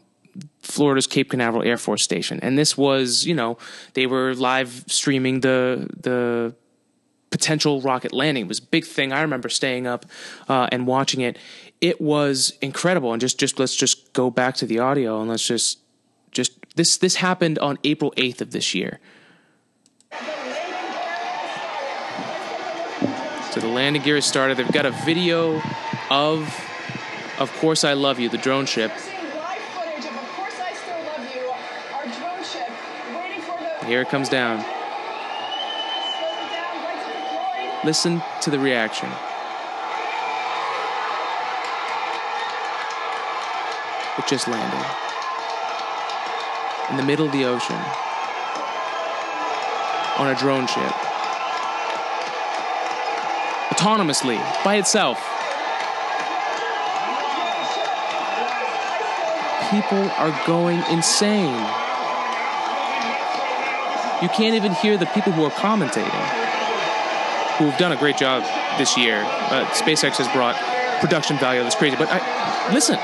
Florida's 0.62 1.08
Cape 1.08 1.29
Canaveral 1.29 1.63
Air 1.63 1.77
Force 1.77 2.03
Station, 2.03 2.39
and 2.41 2.58
this 2.58 2.77
was 2.77 3.25
you 3.25 3.36
know 3.36 3.58
they 3.93 4.08
were 4.08 4.34
live 4.34 4.84
streaming 4.88 5.41
the 5.41 5.88
the 6.00 6.55
potential 7.34 7.82
rocket 7.82 8.13
landing. 8.13 8.46
It 8.46 8.48
was 8.48 8.60
a 8.60 8.63
big 8.63 8.86
thing. 8.86 9.12
I 9.12 9.22
remember 9.24 9.50
staying 9.50 9.88
up 9.88 10.05
uh, 10.48 10.67
and 10.72 10.86
watching 10.86 11.22
it 11.22 11.39
it 11.84 12.00
was 12.00 12.54
incredible. 12.62 13.12
And 13.12 13.20
just 13.20 13.38
just 13.38 13.60
let's 13.60 13.75
just 13.75 14.13
go 14.13 14.32
back 14.32 14.56
to 14.56 14.66
the 14.66 14.80
audio 14.80 15.20
and 15.20 15.30
let's 15.30 15.46
just 15.46 15.80
just 16.32 16.54
this 16.78 16.96
this 16.96 17.16
happened 17.16 17.60
on 17.60 17.78
April 17.84 18.13
eighth 18.16 18.42
of 18.42 18.52
this 18.52 18.74
year. 18.74 19.02
So 23.52 23.60
the 23.60 23.68
landing 23.68 24.02
gear 24.02 24.16
has 24.16 24.25
started. 24.25 24.56
They've 24.56 24.72
got 24.72 24.86
a 24.86 24.92
video 25.06 25.62
of 26.10 26.48
Of 27.38 27.52
Course 27.60 27.84
I 27.84 27.94
Love 27.94 28.18
You, 28.18 28.30
the 28.30 28.38
drone 28.38 28.66
ship. 28.66 28.92
Here 33.86 34.02
it 34.02 34.08
comes 34.08 34.30
down. 34.30 34.63
Listen 37.84 38.24
to 38.42 38.50
the 38.50 38.58
reaction. 38.58 39.10
It 44.17 44.27
just 44.27 44.48
landed. 44.48 44.86
In 46.91 46.98
the 46.98 47.03
middle 47.03 47.25
of 47.25 47.32
the 47.32 47.46
ocean. 47.46 47.79
On 50.17 50.27
a 50.27 50.36
drone 50.36 50.67
ship. 50.67 50.93
Autonomously, 53.72 54.38
by 54.63 54.75
itself. 54.75 55.20
people 59.74 60.08
are 60.22 60.29
going 60.46 60.84
insane. 60.91 61.58
You 64.22 64.29
can't 64.29 64.53
even 64.53 64.74
hear 64.75 64.98
the 64.98 65.08
people 65.08 65.32
who 65.32 65.43
are 65.43 65.51
commentating, 65.51 66.24
who 67.58 67.65
have 67.65 67.79
done 67.79 67.91
a 67.91 67.98
great 67.98 68.17
job 68.17 68.43
this 68.77 68.96
year. 68.96 69.24
Uh, 69.25 69.65
SpaceX 69.74 70.17
has 70.17 70.27
brought 70.32 70.55
production 71.01 71.38
value 71.39 71.63
that's 71.63 71.75
crazy. 71.75 71.96
But 71.98 72.10
I, 72.12 72.72
listen, 72.72 73.00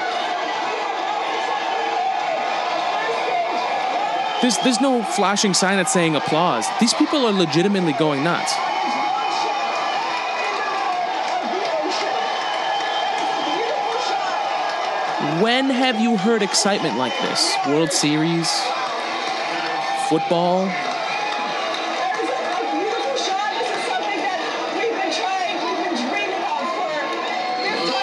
there's 4.42 4.58
there's 4.60 4.82
no 4.82 5.04
flashing 5.04 5.54
sign 5.54 5.78
that's 5.78 5.92
saying 5.92 6.16
applause. 6.16 6.66
These 6.80 6.94
people 6.94 7.26
are 7.26 7.34
legitimately 7.34 7.94
going 7.94 8.24
nuts. 8.24 8.54
When 15.42 15.70
have 15.70 16.00
you 16.00 16.18
heard 16.18 16.42
excitement 16.42 16.98
like 16.98 17.14
this? 17.22 17.56
World 17.68 17.92
Series, 17.92 18.50
football. 20.08 20.66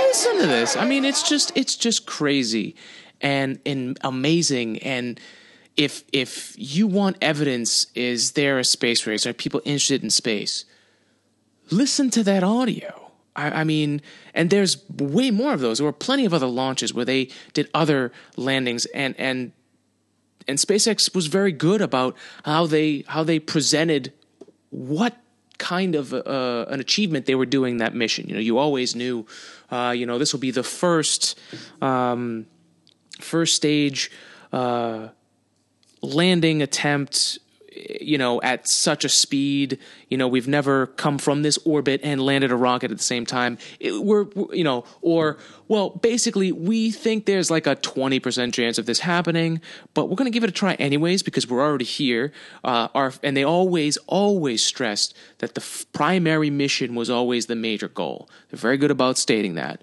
Listen 0.06 0.40
to 0.40 0.46
this. 0.46 0.76
I 0.76 0.86
mean, 0.86 1.04
it's 1.04 1.28
just 1.28 1.52
it's 1.54 1.76
just 1.76 2.06
crazy 2.06 2.74
and 3.20 3.58
and 3.64 3.98
amazing 4.02 4.78
and 4.78 5.18
if 5.76 6.04
if 6.12 6.54
you 6.56 6.86
want 6.86 7.16
evidence 7.20 7.86
is 7.94 8.32
there 8.32 8.58
a 8.58 8.64
space 8.64 9.06
race 9.06 9.26
are 9.26 9.32
people 9.32 9.60
interested 9.64 10.02
in 10.02 10.10
space? 10.10 10.64
Listen 11.70 12.10
to 12.10 12.22
that 12.24 12.42
audio. 12.42 13.10
I, 13.34 13.60
I, 13.60 13.64
mean 13.64 14.00
and 14.32 14.48
there's 14.48 14.88
way 14.88 15.30
more 15.30 15.52
of 15.52 15.60
those. 15.60 15.78
There 15.78 15.84
were 15.84 15.92
plenty 15.92 16.24
of 16.24 16.32
other 16.32 16.46
launches 16.46 16.94
where 16.94 17.04
they 17.04 17.28
did 17.52 17.68
other 17.74 18.12
landings 18.36 18.86
and 18.86 19.14
and 19.18 19.52
and 20.48 20.58
SpaceX 20.58 21.14
was 21.14 21.26
very 21.26 21.52
good 21.52 21.80
about 21.82 22.16
how 22.44 22.66
they 22.66 23.04
how 23.08 23.24
they 23.24 23.38
presented 23.38 24.12
what 24.70 25.16
kind 25.58 25.94
of 25.94 26.12
uh, 26.12 26.66
an 26.68 26.80
achievement 26.80 27.26
they 27.26 27.34
were 27.34 27.46
doing 27.46 27.78
that 27.78 27.94
mission. 27.94 28.28
You 28.28 28.34
know, 28.34 28.40
you 28.40 28.58
always 28.58 28.94
knew, 28.94 29.26
uh, 29.70 29.94
you 29.96 30.06
know, 30.06 30.18
this 30.18 30.32
will 30.32 30.40
be 30.40 30.50
the 30.50 30.62
first 30.62 31.38
um, 31.80 32.46
first 33.20 33.56
stage 33.56 34.10
uh, 34.52 35.08
landing 36.02 36.62
attempt 36.62 37.38
you 38.00 38.16
know 38.16 38.40
at 38.42 38.66
such 38.68 39.04
a 39.04 39.08
speed 39.08 39.78
you 40.08 40.16
know 40.16 40.28
we've 40.28 40.48
never 40.48 40.86
come 40.86 41.18
from 41.18 41.42
this 41.42 41.58
orbit 41.64 42.00
and 42.02 42.20
landed 42.20 42.50
a 42.50 42.56
rocket 42.56 42.90
at 42.90 42.98
the 42.98 43.04
same 43.04 43.26
time. 43.26 43.58
It, 43.80 44.02
we're 44.02 44.26
you 44.52 44.64
know 44.64 44.84
or 45.02 45.38
well 45.68 45.90
basically 45.90 46.52
we 46.52 46.90
think 46.90 47.26
there's 47.26 47.50
like 47.50 47.66
a 47.66 47.76
20% 47.76 48.52
chance 48.52 48.78
of 48.78 48.86
this 48.86 49.00
happening 49.00 49.60
but 49.94 50.08
we're 50.08 50.16
going 50.16 50.30
to 50.30 50.34
give 50.34 50.44
it 50.44 50.50
a 50.50 50.52
try 50.52 50.74
anyways 50.74 51.22
because 51.22 51.48
we're 51.48 51.62
already 51.62 51.84
here 51.84 52.32
uh, 52.64 52.88
our, 52.94 53.12
and 53.22 53.36
they 53.36 53.44
always 53.44 53.96
always 54.06 54.62
stressed 54.62 55.14
that 55.38 55.54
the 55.54 55.60
f- 55.60 55.86
primary 55.92 56.50
mission 56.50 56.94
was 56.94 57.10
always 57.10 57.46
the 57.46 57.56
major 57.56 57.88
goal. 57.88 58.28
They're 58.50 58.58
very 58.58 58.76
good 58.76 58.90
about 58.90 59.18
stating 59.18 59.54
that. 59.54 59.80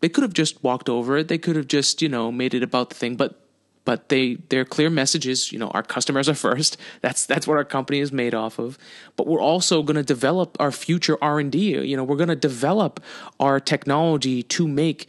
They 0.00 0.08
could 0.08 0.22
have 0.22 0.34
just 0.34 0.62
walked 0.64 0.88
over 0.88 1.16
it. 1.16 1.28
They 1.28 1.38
could 1.38 1.56
have 1.56 1.68
just 1.68 2.02
you 2.02 2.08
know 2.08 2.30
made 2.30 2.54
it 2.54 2.62
about 2.62 2.90
the 2.90 2.96
thing 2.96 3.16
but 3.16 3.41
but 3.84 4.08
they 4.08 4.36
their 4.48 4.64
clear 4.64 4.90
message 4.90 5.26
is 5.26 5.52
you 5.52 5.58
know 5.58 5.68
our 5.68 5.82
customers 5.82 6.28
are 6.28 6.34
first. 6.34 6.76
That's 7.00 7.26
that's 7.26 7.46
what 7.46 7.56
our 7.56 7.64
company 7.64 8.00
is 8.00 8.12
made 8.12 8.34
off 8.34 8.58
of. 8.58 8.78
But 9.16 9.26
we're 9.26 9.40
also 9.40 9.82
going 9.82 9.96
to 9.96 10.02
develop 10.02 10.56
our 10.60 10.70
future 10.70 11.16
r&d 11.22 11.58
you 11.58 11.96
know 11.96 12.04
we're 12.04 12.16
going 12.16 12.28
to 12.28 12.36
develop 12.36 13.00
our 13.40 13.60
technology 13.60 14.42
to 14.42 14.68
make 14.68 15.08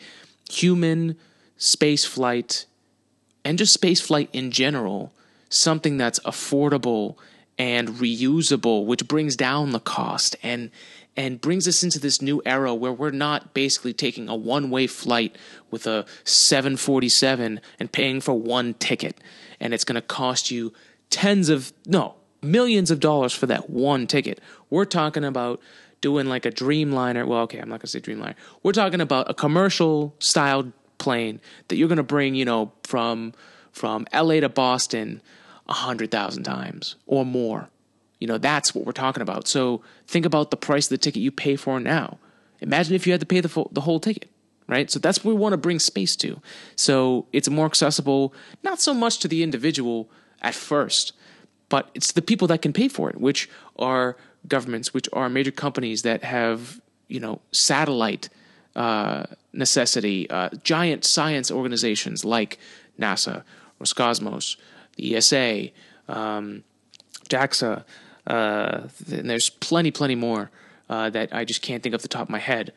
human 0.50 1.16
space 1.58 2.06
flight 2.06 2.66
and 3.46 3.58
just 3.58 3.74
space 3.74 4.02
flight 4.02 4.30
in 4.34 4.52
general 4.52 5.14
something 5.50 5.98
that's 5.98 6.20
affordable 6.22 7.16
and 7.58 7.90
reusable 7.90 8.86
which 8.86 9.08
brings 9.08 9.36
down 9.36 9.72
the 9.72 9.80
cost 9.80 10.36
and 10.44 10.72
and 11.16 11.40
brings 11.40 11.68
us 11.68 11.84
into 11.84 12.00
this 12.00 12.22
new 12.22 12.42
era 12.46 12.74
where 12.74 12.92
we're 12.92 13.12
not 13.12 13.54
basically 13.54 13.94
taking 13.94 14.28
a 14.30 14.36
one 14.36 14.70
way 14.70 14.88
flight 14.88 15.38
with 15.70 15.86
a 15.86 16.06
747 16.24 17.62
and 17.80 17.92
paying 17.92 18.20
for 18.22 18.34
one 18.34 18.74
ticket. 18.76 19.20
And 19.60 19.74
it's 19.74 19.84
going 19.84 19.96
to 19.96 20.02
cost 20.02 20.50
you 20.52 20.74
tens 21.10 21.50
of, 21.50 21.72
no, 21.86 22.16
millions 22.42 22.92
of 22.92 23.00
dollars 23.00 23.34
for 23.34 23.46
that 23.48 23.70
one 23.70 24.08
ticket. 24.08 24.40
We're 24.70 24.86
talking 24.86 25.24
about 25.24 25.62
doing 26.02 26.28
like 26.28 26.46
a 26.46 26.52
Dreamliner. 26.52 27.28
Well, 27.28 27.42
okay, 27.42 27.60
I'm 27.60 27.70
not 27.70 27.80
going 27.80 27.82
to 27.82 27.88
say 27.88 28.02
Dreamliner. 28.02 28.36
We're 28.64 28.74
talking 28.74 29.02
about 29.02 29.30
a 29.30 29.34
commercial 29.34 30.16
style 30.20 30.72
plane 30.98 31.40
that 31.68 31.78
you're 31.78 31.88
going 31.88 31.98
to 31.98 32.04
bring, 32.04 32.36
you 32.36 32.46
know, 32.46 32.72
from 32.84 33.34
from 33.72 34.06
LA 34.14 34.40
to 34.40 34.50
Boston 34.50 35.22
a 35.68 35.74
hundred 35.74 36.12
thousand 36.12 36.44
times 36.44 36.96
or 37.06 37.26
more. 37.26 37.70
You 38.24 38.28
know, 38.28 38.38
that's 38.38 38.74
what 38.74 38.86
we're 38.86 38.94
talking 38.94 39.22
about. 39.22 39.50
So 39.50 39.82
think 40.08 40.26
about 40.26 40.50
the 40.50 40.56
price 40.56 40.86
of 40.86 40.92
the 40.92 40.98
ticket 40.98 41.22
you 41.22 41.30
pay 41.30 41.58
for 41.58 41.78
now. 41.78 42.20
Imagine 42.62 42.96
if 42.96 43.06
you 43.06 43.12
had 43.12 43.20
to 43.20 43.26
pay 43.26 43.42
the, 43.42 43.50
full, 43.50 43.70
the 43.74 43.82
whole 43.82 44.00
ticket, 44.00 44.30
right? 44.66 44.90
So 44.90 44.98
that's 44.98 45.26
what 45.26 45.36
we 45.36 45.38
want 45.38 45.52
to 45.52 45.58
bring 45.58 45.78
space 45.78 46.16
to. 46.16 46.40
So 46.78 47.26
it's 47.34 47.50
more 47.50 47.66
accessible, 47.66 48.34
not 48.64 48.80
so 48.80 48.94
much 48.94 49.20
to 49.20 49.28
the 49.28 49.44
individual 49.44 50.10
at 50.42 50.56
first, 50.56 51.12
but 51.68 51.90
it's 51.96 52.14
the 52.14 52.22
people 52.22 52.48
that 52.48 52.62
can 52.62 52.72
pay 52.72 52.88
for 52.88 53.10
it, 53.10 53.20
which 53.20 53.50
are 53.78 54.16
governments, 54.48 54.94
which 54.94 55.10
are 55.12 55.28
major 55.28 55.52
companies 55.52 56.04
that 56.04 56.24
have, 56.24 56.80
you 57.10 57.20
know, 57.20 57.42
satellite 57.52 58.30
uh, 58.78 59.26
necessity, 59.52 60.30
uh, 60.30 60.48
giant 60.64 61.04
science 61.04 61.52
organizations 61.52 62.24
like 62.24 62.58
NASA, 62.98 63.44
Roscosmos, 63.82 64.56
the 64.96 65.14
ESA, 65.18 65.72
um, 66.08 66.64
JAXA, 67.28 67.84
uh, 68.28 68.88
and 69.12 69.30
there's 69.30 69.50
plenty, 69.50 69.92
plenty 69.92 70.16
more 70.16 70.52
uh, 70.90 71.10
that 71.10 71.34
I 71.34 71.46
just 71.46 71.62
can't 71.62 71.84
think 71.84 71.96
of 71.96 72.02
the 72.02 72.08
top 72.08 72.24
of 72.24 72.30
my 72.30 72.40
head. 72.40 72.74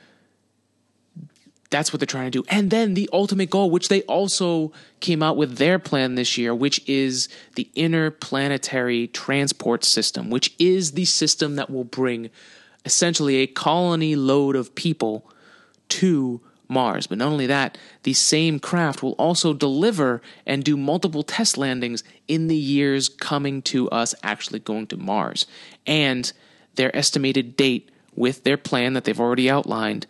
That's 1.70 1.92
what 1.92 1.98
they're 1.98 2.06
trying 2.06 2.30
to 2.30 2.42
do. 2.42 2.44
And 2.48 2.70
then 2.70 2.94
the 2.94 3.10
ultimate 3.12 3.50
goal, 3.50 3.70
which 3.70 3.88
they 3.88 4.02
also 4.02 4.72
came 5.00 5.22
out 5.22 5.36
with 5.36 5.58
their 5.58 5.78
plan 5.78 6.14
this 6.14 6.38
year, 6.38 6.54
which 6.54 6.80
is 6.88 7.28
the 7.56 7.68
interplanetary 7.74 9.08
transport 9.08 9.84
system, 9.84 10.30
which 10.30 10.54
is 10.58 10.92
the 10.92 11.04
system 11.04 11.56
that 11.56 11.68
will 11.68 11.84
bring 11.84 12.30
essentially 12.84 13.36
a 13.36 13.46
colony 13.48 14.14
load 14.14 14.54
of 14.54 14.74
people 14.76 15.28
to 15.88 16.40
Mars. 16.68 17.06
But 17.06 17.18
not 17.18 17.28
only 17.28 17.46
that, 17.46 17.78
the 18.02 18.14
same 18.14 18.58
craft 18.58 19.02
will 19.02 19.12
also 19.12 19.52
deliver 19.52 20.20
and 20.46 20.64
do 20.64 20.76
multiple 20.76 21.22
test 21.22 21.56
landings 21.56 22.02
in 22.28 22.48
the 22.48 22.56
years 22.56 23.08
coming 23.08 23.62
to 23.62 23.88
us 23.90 24.14
actually 24.22 24.58
going 24.58 24.86
to 24.88 24.96
Mars. 24.96 25.46
And 25.86 26.32
their 26.74 26.94
estimated 26.96 27.56
date 27.56 27.90
with 28.14 28.44
their 28.44 28.56
plan 28.56 28.94
that 28.94 29.04
they've 29.04 29.20
already 29.20 29.50
outlined 29.50 30.06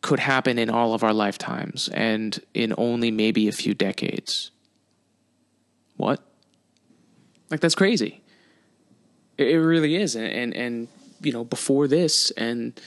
could 0.00 0.18
happen 0.18 0.58
in 0.58 0.68
all 0.68 0.94
of 0.94 1.04
our 1.04 1.12
lifetimes 1.12 1.88
and 1.88 2.40
in 2.54 2.74
only 2.76 3.10
maybe 3.10 3.46
a 3.46 3.52
few 3.52 3.72
decades. 3.72 4.50
What? 5.96 6.20
Like 7.50 7.60
that's 7.60 7.76
crazy. 7.76 8.20
It, 9.38 9.56
really 9.56 9.96
is. 9.96 10.16
And, 10.16 10.26
and 10.26 10.54
and 10.54 10.88
you 11.20 11.32
know, 11.32 11.44
before 11.44 11.86
this 11.86 12.30
and 12.32 12.78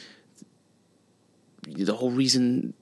the 1.68 1.96
whole 1.96 2.12
reason 2.12 2.74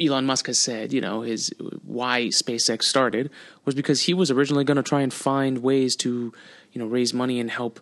Elon 0.00 0.26
Musk 0.26 0.46
has 0.46 0.58
said, 0.58 0.92
you 0.92 1.00
know, 1.00 1.22
his 1.22 1.52
why 1.82 2.26
SpaceX 2.26 2.84
started 2.84 3.30
was 3.64 3.74
because 3.74 4.02
he 4.02 4.14
was 4.14 4.30
originally 4.30 4.64
going 4.64 4.76
to 4.76 4.82
try 4.82 5.00
and 5.00 5.12
find 5.12 5.58
ways 5.58 5.96
to, 5.96 6.32
you 6.72 6.78
know, 6.78 6.86
raise 6.86 7.14
money 7.14 7.40
and 7.40 7.50
help 7.50 7.80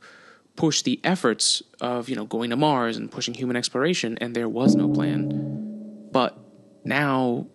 push 0.54 0.82
the 0.82 1.00
efforts 1.02 1.62
of, 1.80 2.08
you 2.08 2.16
know, 2.16 2.24
going 2.24 2.50
to 2.50 2.56
Mars 2.56 2.96
and 2.96 3.10
pushing 3.10 3.34
human 3.34 3.56
exploration 3.56 4.18
and 4.20 4.34
there 4.34 4.48
was 4.48 4.76
no 4.76 4.88
plan. 4.88 6.08
But 6.12 6.38
now 6.84 7.46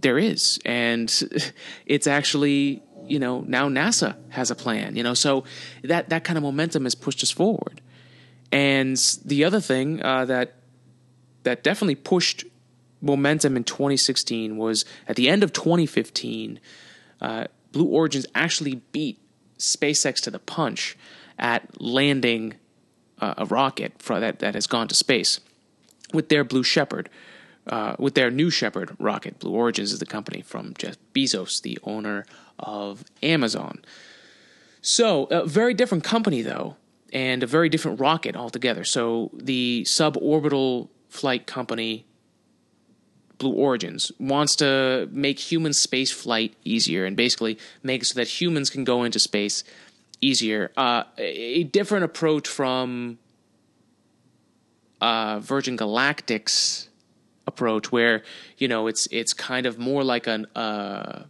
there 0.00 0.18
is 0.18 0.60
and 0.64 1.12
it's 1.86 2.06
actually, 2.06 2.82
you 3.06 3.18
know, 3.18 3.40
now 3.40 3.68
NASA 3.68 4.16
has 4.28 4.50
a 4.50 4.54
plan, 4.54 4.94
you 4.94 5.02
know. 5.02 5.14
So 5.14 5.44
that 5.82 6.10
that 6.10 6.22
kind 6.22 6.36
of 6.36 6.44
momentum 6.44 6.84
has 6.84 6.94
pushed 6.94 7.22
us 7.22 7.30
forward. 7.30 7.80
And 8.52 8.96
the 9.24 9.44
other 9.44 9.60
thing 9.60 10.02
uh, 10.02 10.26
that 10.26 10.54
that 11.44 11.62
definitely 11.62 11.94
pushed 11.94 12.44
momentum 13.00 13.56
in 13.56 13.64
2016 13.64 14.56
was 14.56 14.84
at 15.06 15.16
the 15.16 15.28
end 15.28 15.44
of 15.44 15.52
2015, 15.52 16.58
uh, 17.20 17.44
Blue 17.72 17.86
Origins 17.86 18.26
actually 18.34 18.82
beat 18.92 19.18
SpaceX 19.58 20.20
to 20.22 20.30
the 20.30 20.38
punch 20.38 20.96
at 21.38 21.80
landing 21.80 22.54
uh, 23.20 23.34
a 23.38 23.46
rocket 23.46 23.92
for, 23.98 24.18
that, 24.20 24.38
that 24.40 24.54
has 24.54 24.66
gone 24.66 24.88
to 24.88 24.94
space 24.94 25.40
with 26.12 26.28
their 26.28 26.44
Blue 26.44 26.62
Shepard. 26.62 27.08
Uh, 27.66 27.96
with 27.98 28.14
their 28.14 28.30
New 28.30 28.50
Shepard 28.50 28.94
rocket, 28.98 29.38
Blue 29.38 29.52
Origins 29.52 29.90
is 29.90 29.98
the 29.98 30.04
company 30.04 30.42
from 30.42 30.74
Jeff 30.76 30.98
Bezos, 31.14 31.62
the 31.62 31.78
owner 31.84 32.26
of 32.58 33.04
Amazon. 33.22 33.82
So, 34.82 35.24
a 35.30 35.46
very 35.46 35.72
different 35.72 36.04
company, 36.04 36.42
though, 36.42 36.76
and 37.10 37.42
a 37.42 37.46
very 37.46 37.70
different 37.70 38.00
rocket 38.00 38.36
altogether. 38.36 38.84
So, 38.84 39.30
the 39.32 39.84
suborbital 39.86 40.90
flight 41.14 41.46
company 41.46 42.04
Blue 43.38 43.52
Origins 43.52 44.10
wants 44.18 44.56
to 44.56 45.08
make 45.12 45.38
human 45.38 45.72
space 45.72 46.10
flight 46.10 46.54
easier 46.64 47.04
and 47.04 47.16
basically 47.16 47.58
make 47.82 48.02
it 48.02 48.06
so 48.06 48.14
that 48.14 48.28
humans 48.28 48.70
can 48.70 48.84
go 48.84 49.04
into 49.04 49.18
space 49.18 49.64
easier. 50.20 50.70
Uh, 50.76 51.04
a 51.18 51.64
different 51.64 52.04
approach 52.04 52.48
from 52.48 53.18
uh, 55.00 55.38
Virgin 55.40 55.76
Galactic's 55.76 56.88
approach, 57.46 57.92
where 57.92 58.22
you 58.56 58.68
know 58.68 58.86
it's 58.86 59.06
it's 59.10 59.32
kind 59.32 59.66
of 59.66 59.78
more 59.78 60.02
like 60.02 60.26
an 60.26 60.46
uh, 60.56 61.24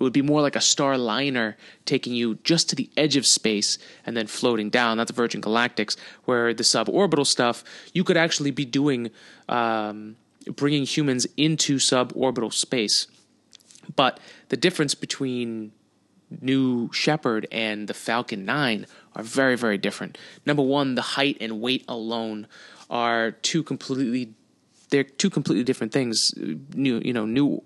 it 0.00 0.02
would 0.02 0.14
be 0.14 0.22
more 0.22 0.40
like 0.40 0.56
a 0.56 0.60
starliner 0.60 1.56
taking 1.84 2.14
you 2.14 2.36
just 2.42 2.70
to 2.70 2.74
the 2.74 2.88
edge 2.96 3.16
of 3.16 3.26
space 3.26 3.76
and 4.06 4.16
then 4.16 4.26
floating 4.26 4.70
down. 4.70 4.96
The 4.96 5.12
Virgin 5.12 5.42
Galactics, 5.42 5.94
where 6.24 6.54
the 6.54 6.62
suborbital 6.62 7.26
stuff 7.26 7.62
you 7.92 8.02
could 8.02 8.16
actually 8.16 8.50
be 8.50 8.64
doing, 8.64 9.10
um, 9.48 10.16
bringing 10.56 10.84
humans 10.84 11.26
into 11.36 11.76
suborbital 11.76 12.50
space. 12.50 13.08
But 13.94 14.20
the 14.48 14.56
difference 14.56 14.94
between 14.94 15.72
New 16.40 16.90
Shepard 16.92 17.46
and 17.52 17.86
the 17.86 17.94
Falcon 17.94 18.46
9 18.46 18.86
are 19.16 19.22
very, 19.22 19.56
very 19.56 19.76
different. 19.76 20.16
Number 20.46 20.62
one, 20.62 20.94
the 20.94 21.02
height 21.02 21.36
and 21.42 21.60
weight 21.60 21.84
alone 21.88 22.46
are 22.88 23.32
two 23.32 23.62
completely 23.62 24.34
they're 24.88 25.04
two 25.04 25.30
completely 25.30 25.62
different 25.62 25.92
things. 25.92 26.34
New, 26.74 27.00
you 27.04 27.12
know, 27.12 27.24
New 27.24 27.62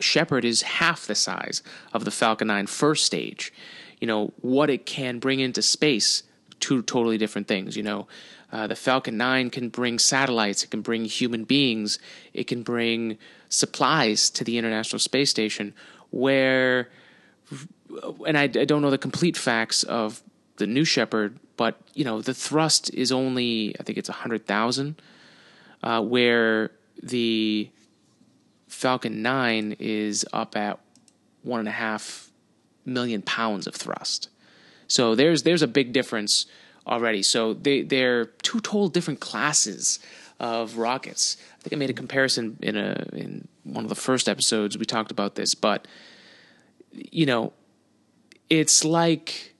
Shepard 0.00 0.44
is 0.44 0.62
half 0.62 1.06
the 1.06 1.14
size 1.14 1.62
of 1.92 2.04
the 2.04 2.10
Falcon 2.10 2.48
9 2.48 2.66
first 2.66 3.04
stage. 3.04 3.52
You 4.00 4.06
know, 4.06 4.32
what 4.40 4.70
it 4.70 4.86
can 4.86 5.18
bring 5.18 5.40
into 5.40 5.62
space, 5.62 6.22
two 6.60 6.82
totally 6.82 7.18
different 7.18 7.48
things. 7.48 7.76
You 7.76 7.82
know, 7.82 8.06
uh, 8.52 8.66
the 8.66 8.76
Falcon 8.76 9.16
9 9.16 9.50
can 9.50 9.68
bring 9.68 9.98
satellites, 9.98 10.64
it 10.64 10.70
can 10.70 10.80
bring 10.80 11.04
human 11.04 11.44
beings, 11.44 11.98
it 12.32 12.46
can 12.46 12.62
bring 12.62 13.18
supplies 13.48 14.30
to 14.30 14.44
the 14.44 14.56
International 14.56 14.98
Space 14.98 15.30
Station, 15.30 15.74
where, 16.10 16.88
and 18.26 18.38
I, 18.38 18.44
I 18.44 18.46
don't 18.46 18.80
know 18.80 18.90
the 18.90 18.98
complete 18.98 19.36
facts 19.36 19.82
of 19.82 20.22
the 20.56 20.66
New 20.66 20.84
Shepard, 20.84 21.38
but, 21.56 21.78
you 21.94 22.04
know, 22.04 22.22
the 22.22 22.34
thrust 22.34 22.92
is 22.94 23.12
only, 23.12 23.74
I 23.78 23.82
think 23.82 23.98
it's 23.98 24.08
100,000, 24.08 25.00
uh, 25.82 26.02
where 26.02 26.70
the 27.02 27.68
Falcon 28.68 29.22
9 29.22 29.76
is 29.78 30.24
up 30.32 30.56
at 30.56 30.78
one 31.42 31.60
and 31.60 31.68
a 31.68 31.72
half 31.72 32.30
million 32.84 33.22
pounds 33.22 33.66
of 33.66 33.74
thrust. 33.74 34.28
So 34.86 35.14
there's 35.14 35.42
there's 35.42 35.62
a 35.62 35.68
big 35.68 35.92
difference 35.92 36.46
already. 36.86 37.22
So 37.22 37.54
they 37.54 37.82
they're 37.82 38.26
two 38.26 38.60
total 38.60 38.88
different 38.88 39.20
classes 39.20 39.98
of 40.40 40.78
rockets. 40.78 41.36
I 41.58 41.62
think 41.62 41.72
I 41.72 41.76
made 41.76 41.90
a 41.90 41.94
comparison 41.94 42.58
in 42.62 42.76
a 42.76 43.06
in 43.12 43.48
one 43.64 43.84
of 43.84 43.88
the 43.88 43.94
first 43.94 44.28
episodes 44.28 44.78
we 44.78 44.84
talked 44.84 45.10
about 45.10 45.34
this, 45.34 45.54
but 45.54 45.86
you 46.92 47.26
know, 47.26 47.52
it's 48.48 48.84
like 48.84 49.54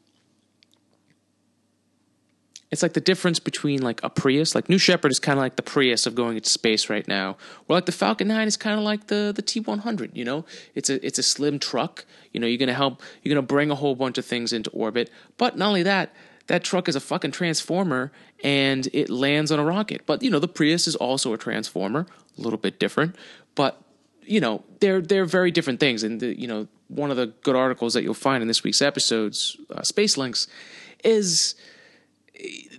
it's 2.70 2.82
like 2.82 2.92
the 2.92 3.00
difference 3.00 3.38
between 3.38 3.80
like 3.80 4.02
a 4.02 4.10
Prius, 4.10 4.54
like 4.54 4.68
New 4.68 4.78
Shepard 4.78 5.10
is 5.10 5.18
kind 5.18 5.38
of 5.38 5.42
like 5.42 5.56
the 5.56 5.62
Prius 5.62 6.06
of 6.06 6.14
going 6.14 6.36
into 6.36 6.50
space 6.50 6.90
right 6.90 7.06
now, 7.08 7.36
or 7.66 7.76
like 7.76 7.86
the 7.86 7.92
Falcon 7.92 8.28
9 8.28 8.46
is 8.46 8.56
kind 8.56 8.78
of 8.78 8.84
like 8.84 9.06
the 9.06 9.32
the 9.34 9.42
T100. 9.42 10.10
You 10.14 10.24
know, 10.24 10.44
it's 10.74 10.90
a 10.90 11.04
it's 11.04 11.18
a 11.18 11.22
slim 11.22 11.58
truck. 11.58 12.04
You 12.32 12.40
know, 12.40 12.46
you're 12.46 12.58
gonna 12.58 12.74
help, 12.74 13.02
you're 13.22 13.34
gonna 13.34 13.46
bring 13.46 13.70
a 13.70 13.74
whole 13.74 13.94
bunch 13.94 14.18
of 14.18 14.24
things 14.24 14.52
into 14.52 14.70
orbit. 14.70 15.10
But 15.38 15.56
not 15.56 15.68
only 15.68 15.82
that, 15.84 16.14
that 16.48 16.62
truck 16.62 16.88
is 16.88 16.96
a 16.96 17.00
fucking 17.00 17.30
transformer 17.30 18.12
and 18.44 18.88
it 18.92 19.08
lands 19.08 19.50
on 19.50 19.58
a 19.58 19.64
rocket. 19.64 20.02
But 20.04 20.22
you 20.22 20.30
know, 20.30 20.38
the 20.38 20.48
Prius 20.48 20.86
is 20.86 20.96
also 20.96 21.32
a 21.32 21.38
transformer, 21.38 22.06
a 22.36 22.40
little 22.40 22.58
bit 22.58 22.78
different, 22.78 23.16
but 23.54 23.80
you 24.24 24.40
know, 24.40 24.62
they're 24.80 25.00
they're 25.00 25.24
very 25.24 25.50
different 25.50 25.80
things. 25.80 26.02
And 26.02 26.20
the, 26.20 26.38
you 26.38 26.46
know, 26.46 26.68
one 26.88 27.10
of 27.10 27.16
the 27.16 27.28
good 27.42 27.56
articles 27.56 27.94
that 27.94 28.02
you'll 28.02 28.14
find 28.14 28.42
in 28.42 28.48
this 28.48 28.62
week's 28.62 28.82
episodes, 28.82 29.56
uh, 29.74 29.82
Space 29.82 30.18
Links, 30.18 30.48
is 31.02 31.54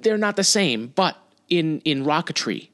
they're 0.01 0.17
not 0.17 0.35
the 0.35 0.43
same, 0.43 0.87
but 0.87 1.17
in 1.49 1.81
in 1.81 2.05
rocketry, 2.05 2.69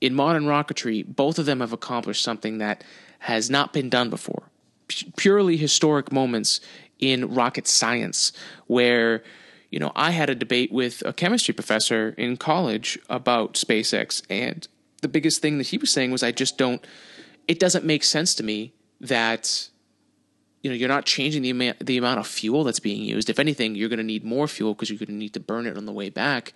in 0.00 0.14
modern 0.14 0.44
rocketry, 0.44 1.04
both 1.06 1.38
of 1.38 1.46
them 1.46 1.60
have 1.60 1.72
accomplished 1.72 2.22
something 2.22 2.58
that 2.58 2.84
has 3.20 3.50
not 3.50 3.72
been 3.72 3.88
done 3.88 4.10
before. 4.10 4.44
P- 4.88 5.12
purely 5.16 5.56
historic 5.56 6.12
moments 6.12 6.60
in 6.98 7.34
rocket 7.34 7.66
science 7.66 8.32
where 8.66 9.22
you 9.70 9.78
know, 9.78 9.92
I 9.94 10.10
had 10.10 10.28
a 10.28 10.34
debate 10.34 10.72
with 10.72 11.00
a 11.06 11.12
chemistry 11.12 11.54
professor 11.54 12.14
in 12.18 12.36
college 12.36 12.98
about 13.08 13.54
SpaceX 13.54 14.22
and 14.28 14.66
the 15.00 15.08
biggest 15.08 15.40
thing 15.40 15.58
that 15.58 15.68
he 15.68 15.78
was 15.78 15.90
saying 15.90 16.10
was 16.10 16.22
I 16.22 16.32
just 16.32 16.58
don't 16.58 16.84
it 17.48 17.58
doesn't 17.58 17.84
make 17.84 18.04
sense 18.04 18.34
to 18.36 18.42
me 18.42 18.72
that 19.00 19.69
you 20.62 20.70
know 20.70 20.76
you're 20.76 20.88
not 20.88 21.06
changing 21.06 21.42
the 21.42 21.50
amount 21.50 21.84
the 21.84 21.96
amount 21.96 22.20
of 22.20 22.26
fuel 22.26 22.64
that's 22.64 22.80
being 22.80 23.02
used. 23.02 23.30
If 23.30 23.38
anything, 23.38 23.74
you're 23.74 23.88
going 23.88 23.98
to 23.98 24.04
need 24.04 24.24
more 24.24 24.46
fuel 24.46 24.74
because 24.74 24.90
you're 24.90 24.98
going 24.98 25.08
to 25.08 25.14
need 25.14 25.34
to 25.34 25.40
burn 25.40 25.66
it 25.66 25.76
on 25.76 25.86
the 25.86 25.92
way 25.92 26.10
back. 26.10 26.52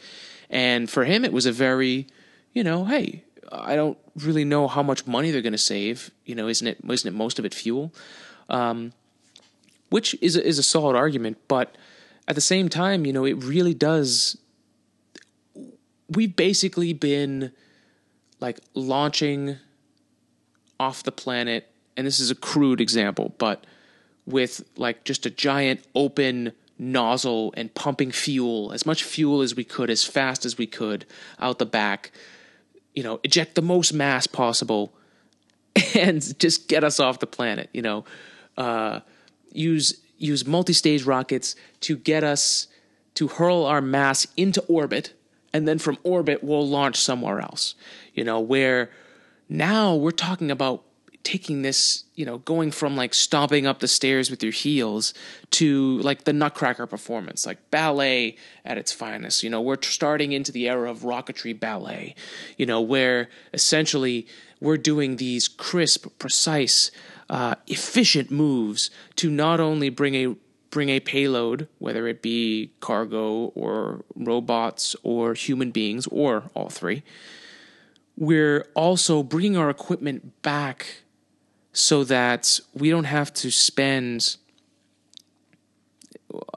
And 0.50 0.90
for 0.90 1.04
him, 1.04 1.24
it 1.24 1.32
was 1.32 1.46
a 1.46 1.52
very, 1.52 2.06
you 2.52 2.62
know, 2.62 2.84
hey, 2.84 3.24
I 3.50 3.76
don't 3.76 3.98
really 4.16 4.44
know 4.44 4.68
how 4.68 4.82
much 4.82 5.06
money 5.06 5.30
they're 5.30 5.42
going 5.42 5.52
to 5.52 5.58
save. 5.58 6.10
You 6.24 6.34
know, 6.34 6.48
isn't 6.48 6.66
it 6.66 6.78
isn't 6.88 7.08
it 7.08 7.16
most 7.16 7.38
of 7.38 7.44
it 7.44 7.54
fuel? 7.54 7.92
Um, 8.48 8.92
which 9.90 10.16
is 10.20 10.36
is 10.36 10.58
a 10.58 10.62
solid 10.62 10.96
argument, 10.96 11.38
but 11.48 11.76
at 12.28 12.34
the 12.34 12.40
same 12.40 12.68
time, 12.68 13.06
you 13.06 13.12
know, 13.12 13.24
it 13.24 13.34
really 13.34 13.74
does. 13.74 14.36
We've 16.08 16.34
basically 16.34 16.92
been 16.92 17.52
like 18.40 18.60
launching 18.74 19.56
off 20.78 21.02
the 21.02 21.12
planet, 21.12 21.70
and 21.96 22.06
this 22.06 22.20
is 22.20 22.30
a 22.30 22.34
crude 22.34 22.80
example, 22.80 23.34
but 23.38 23.64
with 24.26 24.64
like 24.76 25.04
just 25.04 25.26
a 25.26 25.30
giant 25.30 25.84
open 25.94 26.52
nozzle 26.78 27.54
and 27.56 27.72
pumping 27.74 28.10
fuel, 28.10 28.72
as 28.72 28.84
much 28.87 29.04
fuel 29.04 29.40
as 29.40 29.54
we 29.54 29.64
could, 29.64 29.90
as 29.90 30.04
fast 30.04 30.44
as 30.44 30.58
we 30.58 30.66
could 30.66 31.04
out 31.38 31.58
the 31.58 31.66
back, 31.66 32.10
you 32.94 33.02
know, 33.02 33.20
eject 33.22 33.54
the 33.54 33.62
most 33.62 33.92
mass 33.92 34.26
possible 34.26 34.92
and 35.94 36.38
just 36.38 36.68
get 36.68 36.84
us 36.84 37.00
off 37.00 37.18
the 37.18 37.26
planet, 37.26 37.68
you 37.72 37.82
know, 37.82 38.04
uh, 38.56 39.00
use 39.52 40.00
use 40.16 40.46
multi-stage 40.46 41.02
rockets 41.04 41.56
to 41.80 41.96
get 41.96 42.22
us 42.22 42.68
to 43.14 43.28
hurl 43.28 43.64
our 43.64 43.80
mass 43.80 44.26
into 44.37 44.62
orbit 44.62 45.12
and 45.52 45.66
then 45.68 45.78
from 45.78 45.98
orbit 46.02 46.42
we'll 46.42 46.66
launch 46.66 46.96
somewhere 46.96 47.40
else. 47.40 47.74
You 48.14 48.24
know 48.24 48.40
where 48.40 48.90
now 49.48 49.94
we're 49.94 50.12
talking 50.12 50.50
about 50.50 50.84
taking 51.24 51.62
this, 51.62 52.04
you 52.14 52.24
know, 52.24 52.38
going 52.38 52.70
from 52.70 52.96
like 52.96 53.14
stomping 53.14 53.66
up 53.66 53.80
the 53.80 53.88
stairs 53.88 54.30
with 54.30 54.42
your 54.42 54.52
heels 54.52 55.14
to 55.50 55.98
like 56.00 56.24
the 56.24 56.32
Nutcracker 56.32 56.87
performance, 56.87 57.46
like 57.46 57.70
ballet 57.70 58.37
at 58.64 58.78
its 58.78 58.92
finest. 58.92 59.42
You 59.42 59.50
know, 59.50 59.60
we're 59.60 59.80
starting 59.82 60.32
into 60.32 60.52
the 60.52 60.68
era 60.68 60.90
of 60.90 61.00
rocketry 61.00 61.58
ballet, 61.58 62.14
you 62.56 62.66
know, 62.66 62.80
where 62.80 63.30
essentially 63.52 64.26
we're 64.60 64.76
doing 64.76 65.16
these 65.16 65.48
crisp, 65.48 66.06
precise, 66.18 66.90
uh, 67.30 67.54
efficient 67.66 68.30
moves 68.30 68.90
to 69.16 69.30
not 69.30 69.58
only 69.58 69.88
bring 69.88 70.14
a 70.14 70.37
bring 70.70 70.88
a 70.88 70.98
payload, 71.00 71.68
whether 71.78 72.08
it 72.08 72.20
be 72.20 72.72
cargo 72.80 73.52
or 73.54 74.04
robots 74.16 74.96
or 75.04 75.32
human 75.34 75.70
beings 75.70 76.06
or 76.08 76.50
all 76.52 76.68
three. 76.68 77.04
We're 78.16 78.66
also 78.74 79.22
bringing 79.22 79.56
our 79.56 79.70
equipment 79.70 80.42
back 80.42 81.03
so 81.74 82.04
that 82.04 82.60
we 82.72 82.88
don't 82.88 83.04
have 83.04 83.34
to 83.34 83.50
spend 83.50 84.37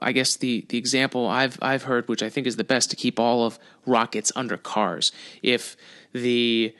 I 0.00 0.12
guess 0.12 0.36
the, 0.36 0.64
the 0.68 0.78
example 0.78 1.26
I've 1.26 1.58
I've 1.62 1.84
heard, 1.84 2.08
which 2.08 2.22
I 2.22 2.30
think 2.30 2.46
is 2.46 2.56
the 2.56 2.64
best, 2.64 2.90
to 2.90 2.96
keep 2.96 3.20
all 3.20 3.44
of 3.44 3.58
rockets 3.86 4.32
under 4.34 4.56
cars. 4.56 5.12
If 5.42 5.76
the 6.12 6.74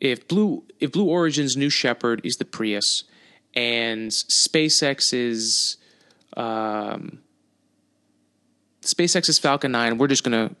if 0.00 0.26
Blue 0.28 0.64
if 0.80 0.92
Blue 0.92 1.08
Origin's 1.08 1.56
New 1.56 1.70
Shepard 1.70 2.20
is 2.24 2.36
the 2.36 2.44
Prius, 2.44 3.04
and 3.54 4.10
SpaceX's 4.10 5.76
um, 6.36 7.18
SpaceX's 8.82 9.38
Falcon 9.38 9.72
Nine, 9.72 9.98
we're 9.98 10.08
just 10.08 10.24
gonna 10.24 10.54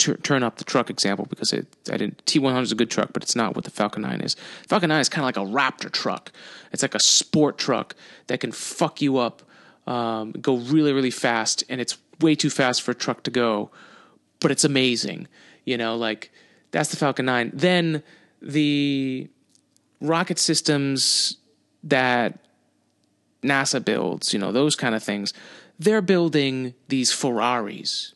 turn 0.00 0.42
up 0.42 0.56
the 0.56 0.64
truck 0.64 0.90
example 0.90 1.26
because 1.28 1.52
it, 1.52 1.66
I 1.90 1.96
didn't. 1.96 2.24
T100 2.24 2.62
is 2.62 2.72
a 2.72 2.74
good 2.74 2.90
truck, 2.90 3.12
but 3.12 3.22
it's 3.22 3.36
not 3.36 3.54
what 3.54 3.64
the 3.64 3.70
Falcon 3.70 4.02
9 4.02 4.20
is. 4.20 4.36
Falcon 4.68 4.88
9 4.88 5.00
is 5.00 5.08
kind 5.08 5.22
of 5.22 5.26
like 5.26 5.36
a 5.36 5.52
Raptor 5.52 5.90
truck. 5.90 6.32
It's 6.72 6.82
like 6.82 6.94
a 6.94 7.00
sport 7.00 7.58
truck 7.58 7.94
that 8.26 8.40
can 8.40 8.52
fuck 8.52 9.02
you 9.02 9.18
up, 9.18 9.42
um, 9.86 10.32
go 10.32 10.56
really, 10.56 10.92
really 10.92 11.10
fast, 11.10 11.64
and 11.68 11.80
it's 11.80 11.98
way 12.20 12.34
too 12.34 12.50
fast 12.50 12.82
for 12.82 12.92
a 12.92 12.94
truck 12.94 13.22
to 13.24 13.30
go, 13.30 13.70
but 14.40 14.50
it's 14.50 14.64
amazing. 14.64 15.28
You 15.64 15.76
know, 15.76 15.96
like 15.96 16.30
that's 16.70 16.90
the 16.90 16.96
Falcon 16.96 17.26
9. 17.26 17.52
Then 17.54 18.02
the 18.40 19.28
rocket 20.00 20.38
systems 20.38 21.36
that 21.84 22.38
NASA 23.42 23.84
builds, 23.84 24.32
you 24.32 24.38
know, 24.38 24.52
those 24.52 24.76
kind 24.76 24.94
of 24.94 25.02
things, 25.02 25.32
they're 25.78 26.02
building 26.02 26.74
these 26.88 27.12
Ferraris 27.12 28.14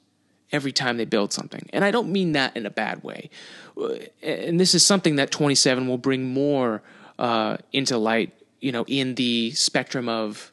every 0.55 0.71
time 0.71 0.97
they 0.99 1.05
build 1.05 1.33
something. 1.33 1.69
And 1.73 1.85
I 1.85 1.91
don't 1.91 2.11
mean 2.11 2.31
that 2.33 2.57
in 2.57 2.65
a 2.65 2.71
bad 2.71 3.03
way. 3.03 3.29
And 4.23 4.61
this 4.61 4.73
is 4.73 4.87
something 4.87 5.17
that 5.17 5.33
27 5.33 5.89
will 5.89 5.99
bring 5.99 6.33
more 6.33 6.81
uh, 7.19 7.57
into 7.73 7.99
light, 7.99 8.33
you 8.61 8.71
know, 8.71 8.85
in 8.87 9.17
the 9.17 9.51
spectrum 9.51 10.09
of 10.09 10.53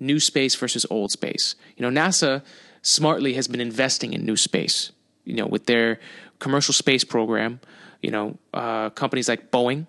new 0.00 0.18
space 0.18 0.54
versus 0.54 0.86
old 0.88 1.12
space. 1.12 1.56
You 1.76 1.88
know, 1.88 2.00
NASA 2.00 2.42
smartly 2.80 3.34
has 3.34 3.48
been 3.48 3.60
investing 3.60 4.14
in 4.14 4.24
new 4.24 4.36
space. 4.36 4.92
You 5.24 5.36
know, 5.36 5.46
with 5.46 5.66
their 5.66 6.00
commercial 6.38 6.72
space 6.72 7.04
program, 7.04 7.60
you 8.00 8.10
know, 8.10 8.38
uh, 8.54 8.88
companies 8.90 9.28
like 9.28 9.50
Boeing 9.50 9.86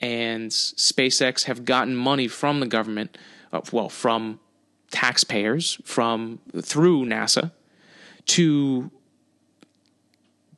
and 0.00 0.50
SpaceX 0.50 1.44
have 1.44 1.64
gotten 1.64 1.96
money 1.96 2.28
from 2.28 2.60
the 2.60 2.66
government, 2.66 3.16
uh, 3.54 3.62
well, 3.72 3.88
from 3.88 4.38
taxpayers, 4.90 5.80
from 5.82 6.40
through 6.60 7.06
NASA, 7.06 7.52
to 8.26 8.90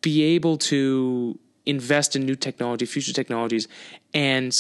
be 0.01 0.23
able 0.23 0.57
to 0.57 1.39
invest 1.67 2.17
in 2.17 2.25
new 2.25 2.35
technology, 2.35 2.87
future 2.87 3.13
technologies, 3.13 3.69
and 4.15 4.53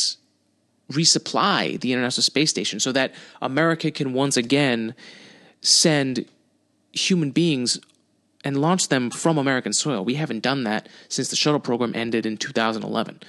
resupply 0.92 1.78
the 1.80 1.92
International 1.92 2.22
Space 2.22 2.50
Station 2.50 2.80
so 2.80 2.92
that 2.92 3.14
America 3.40 3.90
can 3.90 4.12
once 4.12 4.36
again 4.36 4.94
send 5.60 6.26
human 6.92 7.30
beings 7.30 7.78
and 8.44 8.60
launch 8.60 8.88
them 8.88 9.10
from 9.10 9.36
American 9.36 9.72
soil. 9.72 10.04
We 10.04 10.14
haven't 10.14 10.40
done 10.40 10.64
that 10.64 10.88
since 11.08 11.28
the 11.28 11.36
shuttle 11.36 11.60
program 11.60 11.92
ended 11.94 12.24
in 12.24 12.36
2011. 12.36 13.20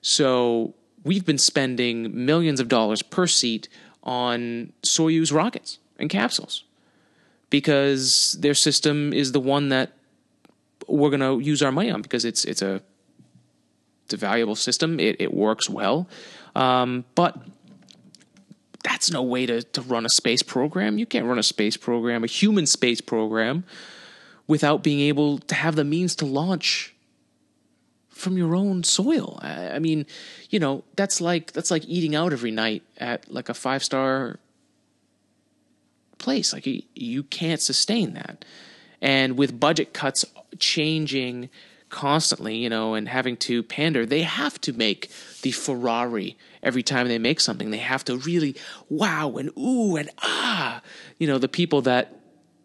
So 0.00 0.74
we've 1.02 1.24
been 1.24 1.38
spending 1.38 2.24
millions 2.24 2.60
of 2.60 2.68
dollars 2.68 3.02
per 3.02 3.26
seat 3.26 3.68
on 4.02 4.72
Soyuz 4.82 5.32
rockets 5.32 5.78
and 5.98 6.08
capsules 6.08 6.64
because 7.54 8.36
their 8.40 8.52
system 8.52 9.12
is 9.12 9.30
the 9.30 9.38
one 9.38 9.68
that 9.68 9.92
we're 10.88 11.08
going 11.08 11.20
to 11.20 11.38
use 11.38 11.62
our 11.62 11.70
money 11.70 11.88
on 11.88 12.02
because 12.02 12.24
it's 12.24 12.44
it's 12.44 12.62
a 12.62 12.82
it's 14.04 14.14
a 14.14 14.16
valuable 14.16 14.56
system. 14.56 14.98
It, 14.98 15.20
it 15.20 15.32
works 15.32 15.70
well. 15.70 16.08
Um, 16.56 17.04
but 17.14 17.40
that's 18.82 19.08
no 19.12 19.22
way 19.22 19.46
to, 19.46 19.62
to 19.62 19.82
run 19.82 20.04
a 20.04 20.08
space 20.08 20.42
program. 20.42 20.98
You 20.98 21.06
can't 21.06 21.26
run 21.26 21.38
a 21.38 21.44
space 21.44 21.76
program, 21.76 22.24
a 22.24 22.26
human 22.26 22.66
space 22.66 23.00
program, 23.00 23.62
without 24.48 24.82
being 24.82 24.98
able 24.98 25.38
to 25.38 25.54
have 25.54 25.76
the 25.76 25.84
means 25.84 26.16
to 26.16 26.26
launch 26.26 26.92
from 28.08 28.36
your 28.36 28.56
own 28.56 28.82
soil. 28.82 29.38
I, 29.42 29.76
I 29.76 29.78
mean, 29.78 30.06
you 30.50 30.58
know, 30.58 30.82
that's 30.96 31.20
like 31.20 31.52
that's 31.52 31.70
like 31.70 31.84
eating 31.86 32.16
out 32.16 32.32
every 32.32 32.50
night 32.50 32.82
at 32.98 33.30
like 33.30 33.48
a 33.48 33.54
five 33.54 33.84
star 33.84 34.40
place. 36.24 36.52
Like 36.52 36.66
you, 36.66 37.22
can't 37.24 37.60
sustain 37.60 38.14
that. 38.14 38.44
And 39.02 39.36
with 39.36 39.60
budget 39.60 39.92
cuts 39.92 40.24
changing 40.58 41.50
constantly, 41.90 42.56
you 42.56 42.70
know, 42.70 42.94
and 42.94 43.06
having 43.06 43.36
to 43.36 43.62
pander, 43.62 44.06
they 44.06 44.22
have 44.22 44.58
to 44.62 44.72
make 44.72 45.10
the 45.42 45.52
Ferrari 45.52 46.38
every 46.62 46.82
time 46.82 47.08
they 47.08 47.18
make 47.18 47.40
something. 47.40 47.70
They 47.70 47.76
have 47.76 48.04
to 48.06 48.16
really 48.16 48.56
wow 48.88 49.36
and 49.36 49.50
ooh 49.58 49.96
and 49.96 50.08
ah, 50.22 50.80
you 51.18 51.26
know, 51.26 51.36
the 51.36 51.48
people 51.48 51.82
that 51.82 52.18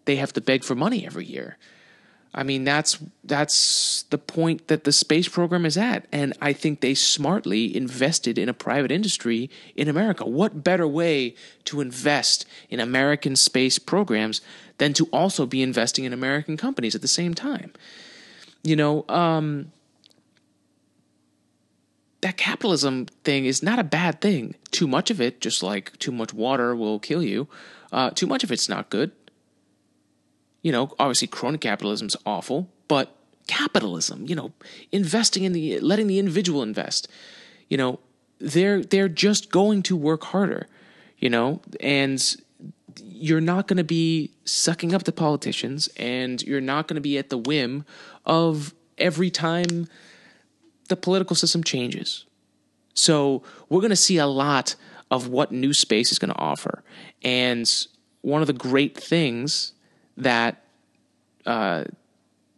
they 0.06 0.16
have 0.16 0.32
to 0.34 0.42
beg 0.42 0.64
for 0.64 0.74
money 0.74 1.06
every 1.06 1.26
year. 1.26 1.58
I 2.34 2.44
mean, 2.44 2.64
that's 2.64 3.00
that's 3.24 4.04
the 4.04 4.20
point 4.20 4.68
that 4.68 4.84
the 4.84 4.92
space 4.92 5.28
program 5.28 5.66
is 5.66 5.78
at, 5.78 6.06
and 6.12 6.34
I 6.42 6.54
think 6.54 6.82
they 6.82 6.94
smartly 6.94 7.76
invested 7.76 8.38
in 8.38 8.48
a 8.48 8.54
private 8.54 8.92
industry 8.92 9.50
in 9.76 9.88
America. 9.88 10.26
What 10.26 10.64
better 10.64 10.88
way 10.88 11.34
to 11.66 11.82
invest 11.82 12.46
in 12.70 12.80
American 12.80 13.36
space 13.36 13.80
programs 13.80 14.42
than 14.78 14.94
to 14.94 15.06
also 15.12 15.46
be 15.46 15.64
investing 15.64 16.06
in 16.06 16.14
American 16.14 16.56
companies 16.56 16.94
at 16.94 17.02
the 17.02 17.08
same 17.08 17.34
time? 17.34 17.74
you 18.64 18.76
know, 18.76 19.06
um, 19.10 19.72
that 22.22 22.38
capitalism 22.38 23.06
thing 23.24 23.46
is 23.46 23.64
not 23.64 23.80
a 23.80 23.84
bad 23.84 24.20
thing. 24.22 24.56
Too 24.72 24.88
much 24.88 25.10
of 25.10 25.22
it, 25.22 25.40
just 25.40 25.64
like 25.64 25.98
too 26.00 26.12
much 26.12 26.34
water 26.34 26.76
will 26.76 27.00
kill 27.00 27.24
you, 27.24 27.48
uh, 27.92 28.10
too 28.12 28.28
much 28.28 28.44
of 28.44 28.52
it's 28.52 28.68
not 28.68 28.90
good. 28.90 29.12
You 30.62 30.72
know, 30.72 30.94
obviously, 31.00 31.28
crony 31.28 31.58
capitalism 31.58 32.08
is 32.08 32.18
awful, 32.26 32.70
but 32.88 33.16
capitalism, 33.48 34.26
you 34.28 34.36
know, 34.36 34.52
investing 34.92 35.44
in 35.44 35.54
the, 35.54 35.80
letting 35.80 36.08
the 36.08 36.20
individual 36.20 36.62
invest, 36.62 37.08
you 37.70 37.78
know, 37.78 38.00
they're 38.40 38.84
they're 38.84 39.10
just 39.10 39.52
going 39.52 39.84
to 39.84 39.96
work 39.96 40.24
harder, 40.26 40.68
you 41.18 41.30
know, 41.30 41.62
and 41.80 42.38
you're 43.04 43.42
not 43.42 43.68
going 43.68 43.78
to 43.78 43.84
be 43.84 44.32
sucking 44.46 44.94
up 44.94 45.04
the 45.04 45.12
politicians 45.12 45.90
and 45.98 46.42
you're 46.44 46.62
not 46.62 46.88
going 46.88 46.96
to 46.96 47.02
be 47.02 47.18
at 47.18 47.30
the 47.30 47.38
whim 47.38 47.86
of 48.26 48.74
every 48.98 49.30
time 49.30 49.88
the 50.88 50.96
political 50.96 51.36
system 51.36 51.64
changes. 51.64 52.26
So 52.94 53.44
we're 53.70 53.82
going 53.82 53.92
to 53.92 53.96
see 53.96 54.18
a 54.18 54.28
lot 54.28 54.76
of 55.12 55.28
what 55.28 55.52
new 55.52 55.74
space 55.74 56.12
is 56.12 56.20
going 56.20 56.34
to 56.34 56.40
offer. 56.40 56.84
And 57.24 57.70
one 58.22 58.42
of 58.42 58.48
the 58.48 58.54
great 58.54 58.98
things 58.98 59.74
that 60.20 60.62
uh, 61.46 61.86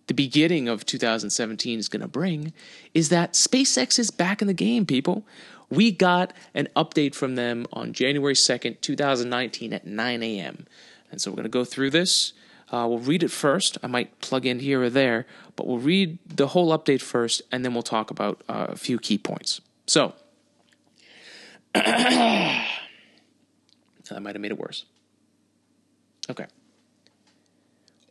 the 0.07 0.13
beginning 0.13 0.67
of 0.67 0.85
2017 0.85 1.79
is 1.79 1.87
going 1.87 2.01
to 2.01 2.07
bring 2.07 2.51
is 2.93 3.09
that 3.09 3.33
SpaceX 3.33 3.97
is 3.97 4.11
back 4.11 4.41
in 4.41 4.47
the 4.47 4.53
game, 4.53 4.85
people. 4.85 5.23
We 5.69 5.91
got 5.91 6.33
an 6.53 6.67
update 6.75 7.15
from 7.15 7.35
them 7.35 7.65
on 7.71 7.93
January 7.93 8.33
2nd, 8.33 8.81
2019 8.81 9.71
at 9.71 9.87
9 9.87 10.23
a.m. 10.23 10.65
And 11.09 11.21
so 11.21 11.31
we're 11.31 11.35
going 11.35 11.43
to 11.43 11.49
go 11.49 11.63
through 11.63 11.91
this. 11.91 12.33
Uh, 12.71 12.85
we'll 12.89 12.99
read 12.99 13.23
it 13.23 13.31
first. 13.31 13.77
I 13.83 13.87
might 13.87 14.19
plug 14.19 14.45
in 14.45 14.59
here 14.59 14.81
or 14.81 14.89
there, 14.89 15.25
but 15.55 15.67
we'll 15.67 15.79
read 15.79 16.19
the 16.25 16.47
whole 16.47 16.77
update 16.77 17.01
first, 17.01 17.41
and 17.51 17.65
then 17.65 17.73
we'll 17.73 17.83
talk 17.83 18.11
about 18.11 18.43
uh, 18.47 18.67
a 18.69 18.75
few 18.77 18.97
key 18.97 19.17
points. 19.17 19.59
So, 19.87 20.13
that 21.73 22.65
might 24.09 24.35
have 24.35 24.41
made 24.41 24.51
it 24.51 24.57
worse. 24.57 24.85
Okay. 26.29 26.45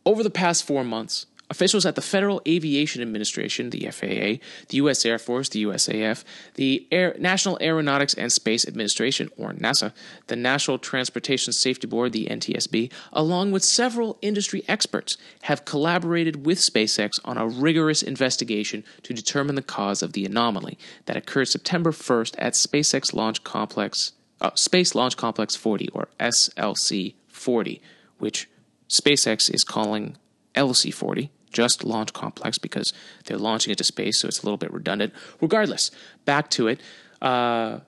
Over 0.05 0.23
the 0.23 0.31
past 0.31 0.65
four 0.65 0.85
months, 0.85 1.27
Officials 1.51 1.85
at 1.85 1.97
the 1.97 2.01
Federal 2.01 2.41
Aviation 2.47 3.03
Administration, 3.03 3.71
the 3.71 3.91
FAA, 3.91 4.41
the 4.69 4.77
U.S. 4.77 5.05
Air 5.05 5.19
Force, 5.19 5.49
the 5.49 5.65
USAF, 5.65 6.23
the 6.55 6.87
Air, 6.93 7.17
National 7.19 7.59
Aeronautics 7.61 8.15
and 8.15 8.31
Space 8.31 8.67
Administration, 8.69 9.29
or 9.37 9.53
NASA, 9.53 9.93
the 10.29 10.37
National 10.37 10.79
Transportation 10.79 11.53
Safety 11.53 11.89
Board, 11.89 12.13
the 12.13 12.27
NTSB, 12.27 12.93
along 13.13 13.51
with 13.51 13.65
several 13.65 14.17
industry 14.23 14.63
experts, 14.69 15.17
have 15.43 15.65
collaborated 15.65 16.47
with 16.47 16.59
SpaceX 16.59 17.19
on 17.25 17.37
a 17.37 17.49
rigorous 17.49 18.01
investigation 18.01 18.85
to 19.03 19.13
determine 19.13 19.57
the 19.57 19.63
cause 19.63 20.05
of 20.05 20.13
the 20.13 20.25
anomaly 20.25 20.79
that 21.07 21.17
occurred 21.17 21.49
September 21.49 21.91
1st 21.91 22.37
at 22.39 22.53
SpaceX 22.53 23.13
Launch 23.13 23.43
Complex, 23.43 24.13
uh, 24.41 24.53
Space 24.55 24.95
Launch 24.95 25.17
Complex 25.17 25.57
40, 25.57 25.89
or 25.89 26.07
SLC 26.21 27.15
40, 27.27 27.83
which 28.19 28.49
SpaceX 28.91 29.53
is 29.53 29.65
calling 29.65 30.17
LC 30.55 30.93
40 30.93 31.31
just 31.53 31.85
Launch 31.85 32.13
Complex 32.13 32.59
because 32.59 32.93
they're 33.25 33.39
launching 33.39 33.73
it 33.73 33.79
to 33.79 33.85
space, 33.85 34.19
so 34.19 34.29
it's 34.29 34.43
a 34.43 34.47
little 34.47 34.57
bit 34.57 34.73
redundant. 34.73 35.13
Regardless, 35.41 35.91
back 36.25 36.49
to 36.51 36.69
it. 36.69 36.81
Uh, 37.21 37.81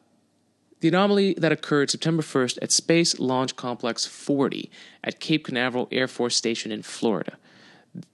the 0.80 0.88
anomaly 0.88 1.34
that 1.38 1.52
occurred 1.52 1.90
September 1.90 2.22
1st 2.22 2.58
at 2.60 2.72
Space 2.72 3.20
Launch 3.20 3.54
Complex 3.54 4.04
40 4.04 4.68
at 5.04 5.20
Cape 5.20 5.44
Canaveral 5.44 5.88
Air 5.92 6.08
Force 6.08 6.36
Station 6.36 6.72
in 6.72 6.82
Florida. 6.82 7.36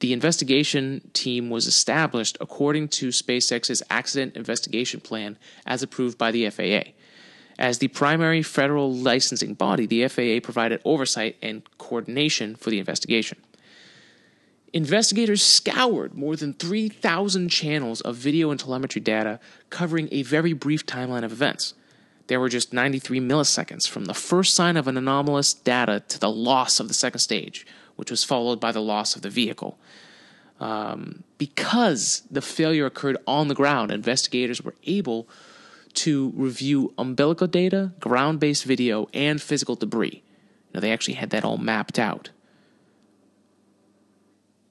The 0.00 0.12
investigation 0.12 1.10
team 1.14 1.50
was 1.50 1.66
established 1.66 2.36
according 2.40 2.88
to 2.88 3.08
SpaceX's 3.08 3.82
accident 3.88 4.36
investigation 4.36 5.00
plan 5.00 5.38
as 5.64 5.82
approved 5.82 6.18
by 6.18 6.30
the 6.30 6.50
FAA. 6.50 6.92
As 7.58 7.78
the 7.78 7.88
primary 7.88 8.42
federal 8.42 8.92
licensing 8.92 9.54
body, 9.54 9.84
the 9.84 10.06
FAA 10.06 10.44
provided 10.44 10.80
oversight 10.84 11.36
and 11.42 11.62
coordination 11.76 12.54
for 12.54 12.70
the 12.70 12.78
investigation. 12.78 13.38
Investigators 14.72 15.42
scoured 15.42 16.14
more 16.14 16.36
than 16.36 16.52
3,000 16.52 17.48
channels 17.48 18.00
of 18.02 18.16
video 18.16 18.50
and 18.50 18.60
telemetry 18.60 19.00
data 19.00 19.40
covering 19.70 20.08
a 20.12 20.22
very 20.22 20.52
brief 20.52 20.86
timeline 20.86 21.24
of 21.24 21.32
events. 21.32 21.74
There 22.28 22.38
were 22.38 22.50
just 22.50 22.74
93 22.74 23.20
milliseconds 23.20 23.88
from 23.88 24.04
the 24.04 24.14
first 24.14 24.54
sign 24.54 24.76
of 24.76 24.86
an 24.86 24.98
anomalous 24.98 25.54
data 25.54 26.02
to 26.08 26.20
the 26.20 26.30
loss 26.30 26.78
of 26.78 26.88
the 26.88 26.94
second 26.94 27.20
stage, 27.20 27.66
which 27.96 28.10
was 28.10 28.22
followed 28.22 28.60
by 28.60 28.70
the 28.70 28.82
loss 28.82 29.16
of 29.16 29.22
the 29.22 29.30
vehicle. 29.30 29.78
Um, 30.60 31.24
because 31.38 32.22
the 32.30 32.42
failure 32.42 32.84
occurred 32.84 33.16
on 33.26 33.48
the 33.48 33.54
ground, 33.54 33.90
investigators 33.90 34.62
were 34.62 34.74
able 34.84 35.28
to 35.98 36.32
review 36.34 36.92
umbilical 36.98 37.46
data, 37.46 37.92
ground 38.00 38.40
based 38.40 38.64
video, 38.64 39.08
and 39.12 39.40
physical 39.40 39.74
debris. 39.74 40.22
Now, 40.72 40.80
they 40.80 40.92
actually 40.92 41.14
had 41.14 41.30
that 41.30 41.44
all 41.44 41.58
mapped 41.58 41.98
out 41.98 42.30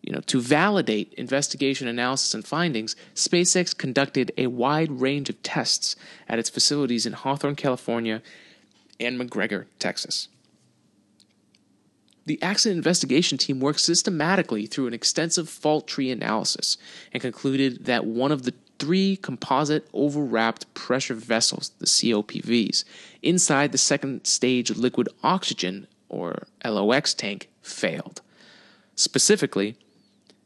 you 0.08 0.13
know, 0.13 0.22
to 0.22 0.40
validate 0.40 1.13
investigation 1.16 1.86
analysis 1.86 2.34
and 2.34 2.48
findings, 2.48 2.96
SpaceX 3.13 3.78
conducted 3.78 4.32
a 4.38 4.48
wide 4.48 4.90
range 4.90 5.30
of 5.30 5.44
tests 5.44 5.98
at 6.30 6.40
its 6.40 6.50
facilities 6.50 7.06
in 7.06 7.12
Hawthorne, 7.12 7.58
California, 7.58 8.22
and 9.02 9.20
McGregor, 9.20 9.66
Texas. 9.80 10.30
The 12.26 12.42
accident 12.42 12.78
investigation 12.78 13.38
team 13.38 13.60
worked 13.60 13.82
systematically 13.82 14.66
through 14.66 14.88
an 14.88 14.94
extensive 14.94 15.50
fault 15.50 15.90
tree 15.90 16.10
analysis 16.10 16.78
and 17.12 17.22
concluded 17.22 17.84
that 17.84 18.06
one 18.06 18.32
of 18.32 18.44
the 18.44 18.54
three 18.80 19.18
composite 19.18 19.92
overwrapped 19.92 20.66
pressure 20.74 21.13
vessels, 21.13 21.72
the 21.80 21.86
COPVs, 21.86 22.84
inside 23.22 23.72
the 23.72 23.78
second 23.78 24.26
stage 24.26 24.72
liquid 24.72 25.10
oxygen, 25.24 25.88
or 26.10 26.48
LOX 26.63 27.13
tank, 27.13 27.50
failed. 27.62 28.22
Specifically, 28.96 29.76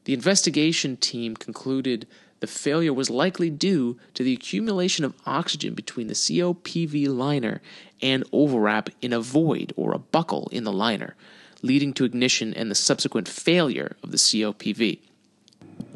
the 0.05 0.13
investigation 0.13 0.97
team 0.97 1.35
concluded 1.35 2.07
the 2.41 2.47
failure 2.47 2.93
was 2.93 3.09
likely 3.09 3.51
due 3.51 3.99
to 4.15 4.23
the 4.23 4.33
accumulation 4.33 5.05
of 5.05 5.13
oxygen 5.27 5.75
between 5.75 6.07
the 6.07 6.15
COPV 6.15 7.07
liner 7.07 7.61
and 8.01 8.23
overwrap 8.31 8.89
in 9.01 9.13
a 9.13 9.21
void 9.21 9.71
or 9.77 9.93
a 9.93 9.99
buckle 9.99 10.49
in 10.51 10.63
the 10.63 10.71
liner, 10.71 11.15
leading 11.61 11.93
to 11.93 12.03
ignition 12.03 12.51
and 12.55 12.71
the 12.71 12.75
subsequent 12.75 13.27
failure 13.27 13.95
of 14.01 14.09
the 14.09 14.17
COPV. 14.17 14.99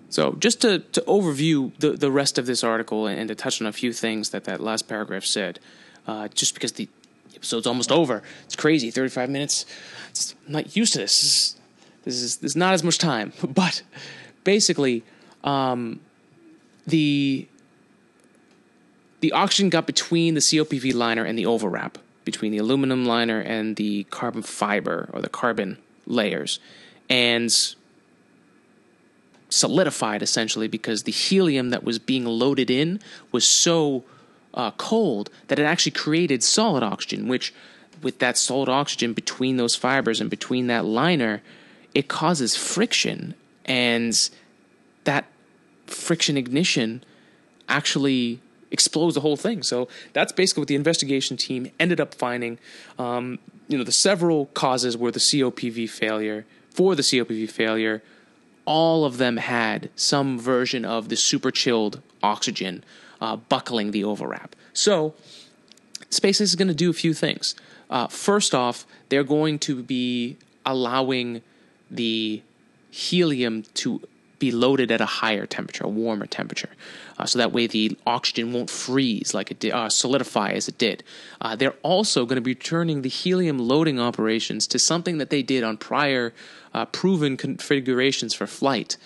So, 0.10 0.34
just 0.34 0.62
to, 0.62 0.80
to 0.80 1.02
overview 1.02 1.72
the, 1.80 1.91
the 1.91 2.12
rest 2.12 2.38
of 2.38 2.46
this 2.46 2.63
article 2.63 3.08
and 3.08 3.28
to 3.28 3.36
touch 3.36 3.62
on 3.62 3.68
a 3.68 3.72
few 3.72 3.91
things 3.91 4.30
that 4.30 4.46
that 4.46 4.62
last 4.62 4.88
paragraph 4.88 5.26
said, 5.26 5.60
uh, 6.08 6.28
just 6.30 6.54
because 6.54 6.74
the 6.74 6.88
episode's 7.36 7.68
almost 7.68 7.91
over, 7.91 8.22
it's 8.46 8.56
crazy 8.56 8.91
35 8.91 9.30
minutes. 9.30 9.65
It's, 10.10 10.36
I'm 10.46 10.54
not 10.54 10.76
used 10.76 10.94
to 10.94 11.00
this. 11.00 11.56
This 12.04 12.22
is, 12.22 12.38
this 12.38 12.52
is, 12.52 12.56
not 12.56 12.74
as 12.74 12.84
much 12.84 12.98
time. 12.98 13.34
But 13.54 13.82
basically, 14.44 15.04
um, 15.44 16.00
the 16.86 17.48
the 19.22 19.32
oxygen 19.32 19.70
got 19.70 19.88
between 19.88 20.36
the 20.36 20.39
COPV 20.39 20.94
liner 20.94 21.24
and 21.24 21.38
the 21.38 21.48
overwrap, 21.48 21.98
between 22.26 22.52
the 22.52 22.60
aluminum 22.60 23.06
liner 23.06 23.39
and 23.39 23.76
the 23.76 24.04
carbon 24.06 24.44
fiber 24.44 25.10
or 25.13 25.22
the 25.22 25.30
carbon 25.30 25.80
layers, 26.06 26.60
and 27.10 27.76
solidified 29.56 30.22
essentially 30.22 30.68
because 30.68 31.04
the 31.04 31.12
helium 31.12 31.70
that 31.70 31.84
was 31.84 31.98
being 31.98 32.26
loaded 32.26 32.70
in 32.70 33.00
was 33.32 33.48
so 33.48 34.04
uh, 34.54 34.72
cold 34.72 35.30
that 35.48 35.58
it 35.60 35.63
actually 35.63 35.91
created 35.91 36.44
solid 36.44 36.84
oxygen, 36.84 37.28
which, 37.28 37.54
with 38.02 38.20
that 38.20 38.38
solid 38.38 38.70
oxygen 38.70 39.13
between 39.13 39.58
those 39.58 39.76
fibers 39.76 40.20
and 40.20 40.30
between 40.30 40.68
that 40.68 40.84
liner, 40.86 41.41
it 41.94 42.08
causes 42.08 42.58
friction, 42.58 43.34
and 43.65 44.30
that 45.06 45.26
friction 45.88 46.36
ignition 46.36 47.04
actually 47.70 48.39
explodes 48.72 49.15
the 49.15 49.22
whole 49.22 49.38
thing. 49.38 49.63
So 49.63 49.88
that's 50.12 50.34
basically 50.34 50.62
what 50.62 50.68
the 50.68 50.76
investigation 50.76 51.38
team 51.38 51.72
ended 51.80 52.02
up 52.02 52.13
finding. 52.13 52.60
Um, 53.00 53.39
you 53.70 53.78
know, 53.78 53.84
the 53.86 53.91
several 53.94 54.48
causes 54.48 54.98
were 54.98 55.12
the 55.12 55.20
COPV 55.20 55.89
failure. 55.89 56.46
For 56.72 56.94
the 56.94 57.04
COPV 57.04 57.50
failure, 57.50 58.04
all 58.65 59.06
of 59.06 59.17
them 59.17 59.38
had 59.38 59.89
some 59.95 60.39
version 60.39 60.86
of 60.86 61.10
the 61.10 61.15
super 61.15 61.51
chilled 61.51 62.01
oxygen 62.21 62.84
uh, 63.21 63.36
buckling 63.36 63.91
the 63.91 64.04
overwrap. 64.04 64.56
So 64.73 65.13
SpaceX 66.10 66.41
is 66.41 66.56
going 66.56 66.67
to 66.67 66.73
do 66.73 66.89
a 66.89 66.93
few 66.93 67.13
things. 67.13 67.56
Uh, 67.89 68.08
first 68.08 68.56
off, 68.56 68.86
they're 69.10 69.23
going 69.23 69.60
to 69.60 69.84
be 69.84 70.38
allowing 70.65 71.41
the 71.91 72.41
helium 72.89 73.63
to 73.75 74.01
be 74.39 74.51
loaded 74.51 74.91
at 74.91 74.99
a 74.99 75.06
higher 75.06 75.45
temperature, 75.45 75.86
a 75.86 75.89
warmer 75.89 76.25
temperature, 76.25 76.69
uh, 77.17 77.25
so 77.25 77.39
that 77.39 77.54
way 77.54 77.67
the 77.67 77.97
oxygen 78.06 78.51
won't 78.51 78.69
freeze 78.69 79.34
like 79.34 79.49
it 79.49 79.60
did, 79.60 79.71
uh, 79.71 79.89
solidify 79.89 80.51
as 80.51 80.67
it 80.67 80.78
did. 80.78 81.04
Uh, 81.39 81.56
they're 81.56 81.75
also 81.84 82.25
going 82.25 82.36
to 82.36 82.41
be 82.41 82.56
turning 82.56 83.01
the 83.01 83.10
helium 83.10 83.58
loading 83.58 83.99
operations 83.99 84.67
to 84.67 84.78
something 84.78 85.19
that 85.19 85.30
they 85.30 85.41
did 85.41 85.63
on 85.63 85.78
prior 85.78 86.34
uh, 86.75 86.83
proven 86.88 87.38
configurations 87.38 88.33
for 88.33 88.45
flight, 88.45 88.97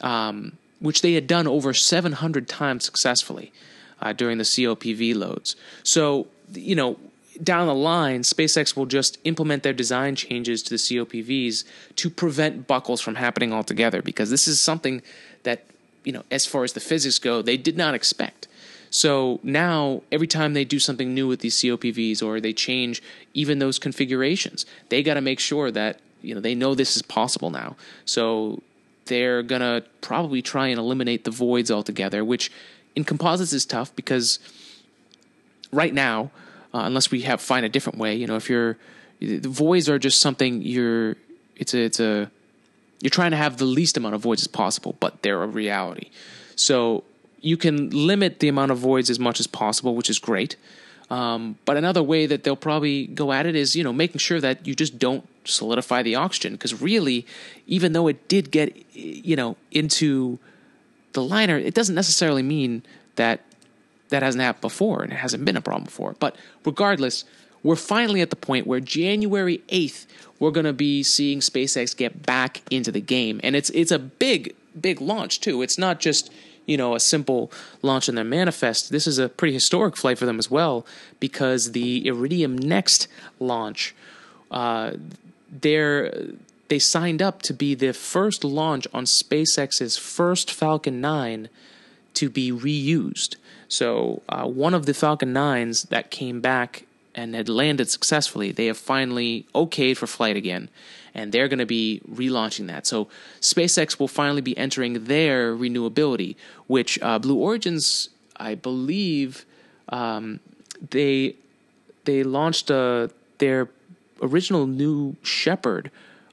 um, 0.00 0.52
which 0.78 1.02
they 1.02 1.14
had 1.14 1.26
done 1.26 1.48
over 1.48 1.74
700 1.74 2.48
times 2.48 2.84
successfully 2.84 3.52
uh, 4.00 4.12
during 4.12 4.38
the 4.38 4.44
COPV 4.44 5.16
loads. 5.16 5.56
So, 5.82 6.28
you 6.52 6.76
know, 6.76 6.98
down 7.42 7.66
the 7.66 7.74
line, 7.74 8.20
SpaceX 8.20 8.76
will 8.76 8.86
just 8.86 9.18
implement 9.24 9.64
their 9.64 9.72
design 9.72 10.14
changes 10.14 10.62
to 10.62 10.70
the 10.70 10.76
COPVs 10.76 11.64
to 11.96 12.10
prevent 12.10 12.68
buckles 12.68 13.00
from 13.00 13.16
happening 13.16 13.52
altogether 13.52 14.02
because 14.02 14.30
this 14.30 14.46
is 14.46 14.60
something 14.60 15.02
that, 15.42 15.64
you 16.04 16.12
know, 16.12 16.22
as 16.30 16.46
far 16.46 16.62
as 16.62 16.74
the 16.74 16.80
physics 16.80 17.18
go, 17.18 17.42
they 17.42 17.56
did 17.56 17.76
not 17.76 17.94
expect. 17.94 18.46
So 18.90 19.40
now, 19.42 20.02
every 20.12 20.28
time 20.28 20.54
they 20.54 20.64
do 20.64 20.78
something 20.78 21.12
new 21.12 21.26
with 21.26 21.40
these 21.40 21.56
COPVs 21.56 22.22
or 22.22 22.40
they 22.40 22.52
change 22.52 23.02
even 23.34 23.58
those 23.58 23.80
configurations, 23.80 24.64
they 24.90 25.02
got 25.02 25.14
to 25.14 25.20
make 25.20 25.40
sure 25.40 25.72
that, 25.72 26.00
you 26.22 26.34
know, 26.34 26.40
they 26.40 26.54
know 26.54 26.74
this 26.74 26.96
is 26.96 27.02
possible 27.02 27.50
now. 27.50 27.76
So 28.04 28.62
they're 29.06 29.42
going 29.42 29.60
to 29.60 29.84
probably 30.00 30.42
try 30.42 30.68
and 30.68 30.78
eliminate 30.78 31.24
the 31.24 31.30
voids 31.30 31.70
altogether, 31.70 32.24
which 32.24 32.50
in 32.94 33.04
composites 33.04 33.52
is 33.52 33.64
tough 33.64 33.94
because 33.96 34.38
right 35.72 35.94
now, 35.94 36.30
uh, 36.72 36.82
unless 36.84 37.10
we 37.10 37.22
have 37.22 37.40
find 37.40 37.66
a 37.66 37.68
different 37.68 37.98
way. 37.98 38.14
You 38.14 38.26
know, 38.26 38.36
if 38.36 38.48
you're 38.48 38.76
the 39.20 39.48
voids 39.48 39.88
are 39.88 39.98
just 39.98 40.20
something 40.20 40.62
you're 40.62 41.16
it's 41.56 41.74
a 41.74 41.80
it's 41.80 42.00
a 42.00 42.30
you're 43.00 43.10
trying 43.10 43.30
to 43.32 43.36
have 43.36 43.56
the 43.56 43.64
least 43.64 43.96
amount 43.96 44.14
of 44.14 44.20
voids 44.20 44.42
as 44.42 44.48
possible, 44.48 44.96
but 45.00 45.22
they're 45.22 45.42
a 45.42 45.46
reality. 45.46 46.10
So 46.54 47.04
you 47.40 47.56
can 47.56 47.90
limit 47.90 48.40
the 48.40 48.48
amount 48.48 48.70
of 48.70 48.78
voids 48.78 49.08
as 49.08 49.18
much 49.18 49.40
as 49.40 49.46
possible, 49.46 49.94
which 49.94 50.10
is 50.10 50.18
great. 50.18 50.56
Um, 51.10 51.58
but 51.64 51.76
another 51.76 52.02
way 52.02 52.26
that 52.26 52.44
they'll 52.44 52.56
probably 52.56 53.06
go 53.06 53.32
at 53.32 53.44
it 53.44 53.56
is, 53.56 53.74
you 53.74 53.82
know, 53.82 53.92
making 53.92 54.18
sure 54.18 54.40
that 54.40 54.66
you 54.66 54.74
just 54.74 54.98
don't 54.98 55.26
solidify 55.44 56.02
the 56.02 56.14
oxygen. 56.14 56.52
Because 56.52 56.80
really, 56.80 57.26
even 57.66 57.92
though 57.92 58.06
it 58.06 58.28
did 58.28 58.50
get, 58.50 58.76
you 58.94 59.34
know, 59.34 59.56
into 59.72 60.38
the 61.12 61.22
liner, 61.22 61.58
it 61.58 61.74
doesn't 61.74 61.96
necessarily 61.96 62.42
mean 62.42 62.82
that 63.16 63.40
that 64.10 64.22
hasn't 64.22 64.42
happened 64.42 64.60
before 64.60 65.02
and 65.02 65.12
it 65.12 65.16
hasn't 65.16 65.44
been 65.44 65.56
a 65.56 65.60
problem 65.60 65.84
before. 65.84 66.14
But 66.18 66.36
regardless, 66.64 67.24
we're 67.62 67.76
finally 67.76 68.20
at 68.20 68.30
the 68.30 68.36
point 68.36 68.66
where 68.66 68.80
January 68.80 69.62
8th, 69.68 70.06
we're 70.38 70.50
going 70.50 70.66
to 70.66 70.72
be 70.72 71.02
seeing 71.02 71.40
SpaceX 71.40 71.96
get 71.96 72.24
back 72.24 72.62
into 72.70 72.90
the 72.92 73.00
game. 73.00 73.40
And 73.42 73.56
it's 73.56 73.70
it's 73.70 73.90
a 73.90 73.98
big, 73.98 74.54
big 74.80 75.00
launch, 75.00 75.40
too. 75.40 75.62
It's 75.62 75.76
not 75.78 76.00
just, 76.00 76.32
you 76.70 76.76
know, 76.76 76.94
a 76.94 77.00
simple 77.00 77.50
launch 77.82 78.08
in 78.08 78.14
their 78.14 78.24
manifest. 78.24 78.92
This 78.92 79.08
is 79.08 79.18
a 79.18 79.28
pretty 79.28 79.52
historic 79.52 79.96
flight 79.96 80.18
for 80.18 80.24
them 80.24 80.38
as 80.38 80.48
well 80.48 80.86
because 81.18 81.72
the 81.72 82.06
Iridium 82.06 82.56
Next 82.56 83.08
launch, 83.40 83.92
uh, 84.52 84.92
they're, 85.50 86.14
they 86.68 86.78
signed 86.78 87.20
up 87.20 87.42
to 87.42 87.52
be 87.52 87.74
the 87.74 87.92
first 87.92 88.44
launch 88.44 88.86
on 88.94 89.04
SpaceX's 89.04 89.96
first 89.96 90.52
Falcon 90.52 91.00
9 91.00 91.48
to 92.14 92.30
be 92.30 92.52
reused. 92.52 93.34
So 93.66 94.22
uh, 94.28 94.46
one 94.46 94.72
of 94.72 94.86
the 94.86 94.94
Falcon 94.94 95.34
9s 95.34 95.88
that 95.88 96.12
came 96.12 96.40
back 96.40 96.84
and 97.16 97.34
had 97.34 97.48
landed 97.48 97.90
successfully, 97.90 98.52
they 98.52 98.66
have 98.66 98.78
finally 98.78 99.44
okayed 99.56 99.96
for 99.96 100.06
flight 100.06 100.36
again. 100.36 100.68
And 101.14 101.32
they're 101.32 101.48
going 101.48 101.58
to 101.58 101.66
be 101.66 102.00
relaunching 102.10 102.66
that. 102.68 102.86
So 102.86 103.08
SpaceX 103.40 103.98
will 103.98 104.08
finally 104.08 104.40
be 104.40 104.56
entering 104.56 105.04
their 105.04 105.56
renewability, 105.56 106.36
which 106.66 106.98
uh, 107.02 107.18
Blue 107.18 107.36
Origins, 107.36 108.10
I 108.36 108.54
believe, 108.54 109.44
um, 109.88 110.40
they 110.90 111.36
they 112.04 112.22
launched 112.22 112.70
uh, 112.70 113.08
their 113.38 113.68
original 114.22 114.66
New 114.66 115.16
Shepard 115.22 115.90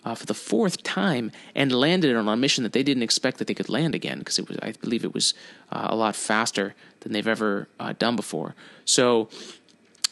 uh, 0.08 0.16
for 0.16 0.26
the 0.26 0.34
fourth 0.34 0.84
time 0.84 1.32
and 1.54 1.72
landed 1.72 2.16
on 2.16 2.28
a 2.28 2.38
mission 2.38 2.64
that 2.64 2.72
they 2.72 2.84
didn't 2.84 3.04
expect 3.04 3.40
that 3.40 3.48
they 3.48 3.54
could 3.54 3.68
land 3.68 3.94
again 3.94 4.20
because 4.20 4.40
it 4.40 4.48
was, 4.48 4.58
I 4.62 4.72
believe, 4.72 5.04
it 5.04 5.14
was 5.14 5.34
uh, 5.72 5.88
a 5.90 5.96
lot 5.96 6.16
faster 6.16 6.76
than 7.02 7.12
they've 7.12 7.28
ever 7.28 7.68
uh, 7.80 7.94
done 8.00 8.16
before. 8.16 8.56
So 8.86 9.28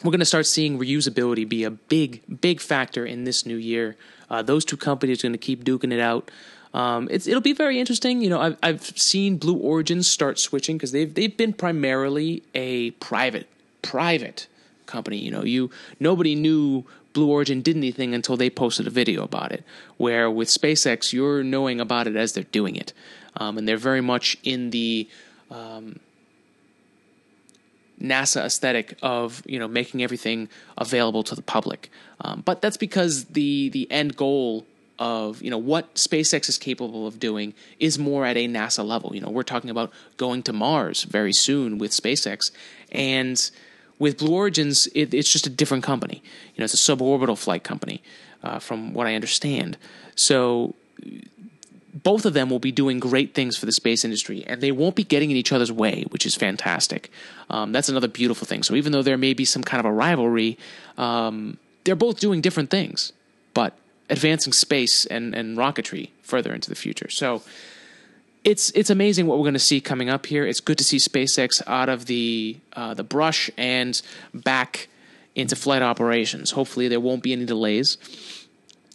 we're 0.04 0.10
going 0.10 0.20
to 0.20 0.26
start 0.26 0.46
seeing 0.46 0.78
reusability 0.78 1.48
be 1.48 1.64
a 1.64 1.70
big, 1.70 2.22
big 2.42 2.60
factor 2.60 3.06
in 3.06 3.24
this 3.24 3.46
new 3.46 3.56
year. 3.56 3.96
Uh, 4.30 4.42
those 4.42 4.64
two 4.64 4.76
companies 4.76 5.20
are 5.20 5.28
going 5.28 5.32
to 5.32 5.38
keep 5.38 5.64
duking 5.64 5.92
it 5.92 6.00
out. 6.00 6.30
Um, 6.74 7.08
it'll 7.10 7.40
be 7.40 7.54
very 7.54 7.80
interesting. 7.80 8.20
You 8.20 8.28
know, 8.28 8.40
I've, 8.40 8.58
I've 8.62 8.84
seen 8.98 9.38
Blue 9.38 9.56
Origin 9.56 10.02
start 10.02 10.38
switching 10.38 10.76
because 10.76 10.92
they've 10.92 11.12
they've 11.12 11.34
been 11.34 11.54
primarily 11.54 12.42
a 12.54 12.90
private 12.92 13.48
private 13.80 14.46
company. 14.84 15.16
You 15.16 15.30
know, 15.30 15.42
you 15.42 15.70
nobody 16.00 16.34
knew 16.34 16.84
Blue 17.14 17.30
Origin 17.30 17.62
did 17.62 17.76
anything 17.76 18.14
until 18.14 18.36
they 18.36 18.50
posted 18.50 18.86
a 18.86 18.90
video 18.90 19.24
about 19.24 19.52
it. 19.52 19.64
Where 19.96 20.30
with 20.30 20.48
SpaceX, 20.48 21.14
you're 21.14 21.42
knowing 21.42 21.80
about 21.80 22.06
it 22.06 22.14
as 22.14 22.34
they're 22.34 22.44
doing 22.44 22.76
it, 22.76 22.92
um, 23.36 23.56
and 23.56 23.66
they're 23.66 23.78
very 23.78 24.02
much 24.02 24.36
in 24.42 24.68
the 24.70 25.08
um, 25.50 26.00
NASA 28.00 28.44
aesthetic 28.44 28.98
of 29.02 29.42
you 29.46 29.58
know 29.58 29.68
making 29.68 30.02
everything 30.02 30.48
available 30.76 31.22
to 31.24 31.34
the 31.34 31.42
public. 31.42 31.90
Um, 32.20 32.42
but 32.44 32.62
that's 32.62 32.76
because 32.76 33.26
the 33.26 33.68
the 33.70 33.90
end 33.90 34.16
goal 34.16 34.66
of 34.98 35.42
you 35.42 35.50
know 35.50 35.58
what 35.58 35.94
SpaceX 35.94 36.48
is 36.48 36.58
capable 36.58 37.06
of 37.06 37.18
doing 37.18 37.54
is 37.78 37.98
more 37.98 38.26
at 38.26 38.36
a 38.36 38.48
NASA 38.48 38.84
level. 38.86 39.14
You 39.14 39.20
know, 39.20 39.30
we're 39.30 39.42
talking 39.42 39.70
about 39.70 39.92
going 40.16 40.42
to 40.44 40.52
Mars 40.52 41.04
very 41.04 41.32
soon 41.32 41.78
with 41.78 41.90
SpaceX, 41.90 42.50
and 42.92 43.50
with 43.98 44.18
Blue 44.18 44.34
Origins, 44.34 44.86
it, 44.94 45.14
it's 45.14 45.32
just 45.32 45.46
a 45.46 45.50
different 45.50 45.84
company. 45.84 46.22
You 46.54 46.60
know, 46.60 46.64
it's 46.64 46.74
a 46.74 46.96
suborbital 46.96 47.38
flight 47.38 47.64
company, 47.64 48.02
uh, 48.42 48.58
from 48.58 48.92
what 48.92 49.06
I 49.06 49.14
understand. 49.14 49.78
So 50.14 50.74
both 52.02 52.26
of 52.26 52.34
them 52.34 52.50
will 52.50 52.58
be 52.58 52.72
doing 52.72 53.00
great 53.00 53.34
things 53.34 53.56
for 53.56 53.64
the 53.64 53.72
space 53.72 54.04
industry, 54.04 54.44
and 54.46 54.60
they 54.60 54.70
won't 54.70 54.94
be 54.94 55.04
getting 55.04 55.30
in 55.30 55.36
each 55.36 55.52
other's 55.52 55.72
way, 55.72 56.04
which 56.10 56.26
is 56.26 56.34
fantastic. 56.34 57.10
Um, 57.48 57.72
that's 57.72 57.88
another 57.88 58.08
beautiful 58.08 58.46
thing. 58.46 58.62
So 58.62 58.74
even 58.74 58.92
though 58.92 59.02
there 59.02 59.16
may 59.16 59.32
be 59.32 59.44
some 59.44 59.62
kind 59.62 59.80
of 59.80 59.86
a 59.86 59.92
rivalry, 59.92 60.58
um, 60.98 61.56
they're 61.84 61.96
both 61.96 62.20
doing 62.20 62.40
different 62.40 62.70
things, 62.70 63.12
but 63.54 63.72
advancing 64.10 64.52
space 64.52 65.06
and, 65.06 65.34
and 65.34 65.56
rocketry 65.56 66.10
further 66.22 66.52
into 66.52 66.68
the 66.68 66.74
future. 66.74 67.08
So 67.08 67.42
it's 68.44 68.70
it's 68.72 68.90
amazing 68.90 69.26
what 69.26 69.38
we're 69.38 69.44
going 69.44 69.54
to 69.54 69.58
see 69.58 69.80
coming 69.80 70.08
up 70.08 70.26
here. 70.26 70.46
It's 70.46 70.60
good 70.60 70.78
to 70.78 70.84
see 70.84 70.98
SpaceX 70.98 71.62
out 71.66 71.88
of 71.88 72.06
the 72.06 72.58
uh, 72.74 72.94
the 72.94 73.04
brush 73.04 73.50
and 73.56 74.00
back 74.34 74.88
into 75.34 75.56
flight 75.56 75.82
operations. 75.82 76.52
Hopefully, 76.52 76.88
there 76.88 77.00
won't 77.00 77.22
be 77.22 77.32
any 77.32 77.44
delays. 77.44 77.98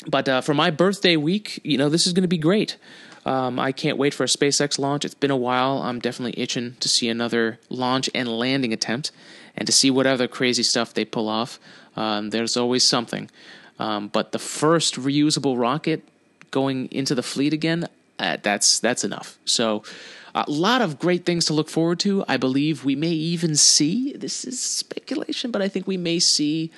But 0.08 0.28
uh, 0.28 0.42
for 0.42 0.54
my 0.54 0.72
birthday 0.72 1.16
week, 1.16 1.60
you 1.64 1.78
know, 1.78 1.90
this 1.90 2.08
is 2.08 2.14
going 2.14 2.24
to 2.24 2.28
be 2.28 2.38
great. 2.38 2.78
Um, 3.26 3.60
I 3.60 3.72
can't 3.72 3.98
wait 3.98 4.14
for 4.14 4.24
a 4.24 4.28
SpaceX 4.28 4.80
launch. 4.80 5.06
It's 5.06 5.14
been 5.14 5.32
a 5.32 5.38
while. 5.38 5.80
I'm 5.84 6.00
definitely 6.00 6.42
itching 6.42 6.76
to 6.80 6.90
see 6.90 7.08
another 7.08 7.60
launch 7.70 8.10
and 8.16 8.28
landing 8.28 8.74
attempt 8.74 9.12
and 9.56 9.68
to 9.68 9.72
see 9.72 9.92
what 9.92 10.08
other 10.08 10.28
crazy 10.28 10.64
stuff 10.64 10.94
they 10.94 11.06
pull 11.06 11.30
off. 11.30 11.60
Um, 11.96 12.32
there's 12.32 12.58
always 12.58 12.84
something. 12.84 13.30
Um, 13.78 14.08
but 14.08 14.32
the 14.32 14.40
first 14.40 14.96
reusable 14.96 15.60
rocket 15.60 16.04
going 16.50 16.88
into 16.92 17.14
the 17.14 17.24
fleet 17.24 17.54
again, 17.54 17.88
uh, 18.18 18.38
that's 18.42 18.80
that's 18.80 19.04
enough. 19.04 19.38
So 19.46 19.84
a 20.34 20.50
lot 20.50 20.82
of 20.82 21.00
great 21.00 21.26
things 21.26 21.46
to 21.46 21.54
look 21.54 21.70
forward 21.70 22.00
to. 22.02 22.24
I 22.28 22.38
believe 22.38 22.86
we 22.86 22.96
may 22.96 23.12
even 23.12 23.56
see 23.56 24.14
this 24.14 24.46
is 24.46 24.60
speculation, 24.60 25.52
but 25.52 25.62
I 25.62 25.68
think 25.68 25.88
we 25.88 25.98
may 25.98 26.20
see 26.20 26.72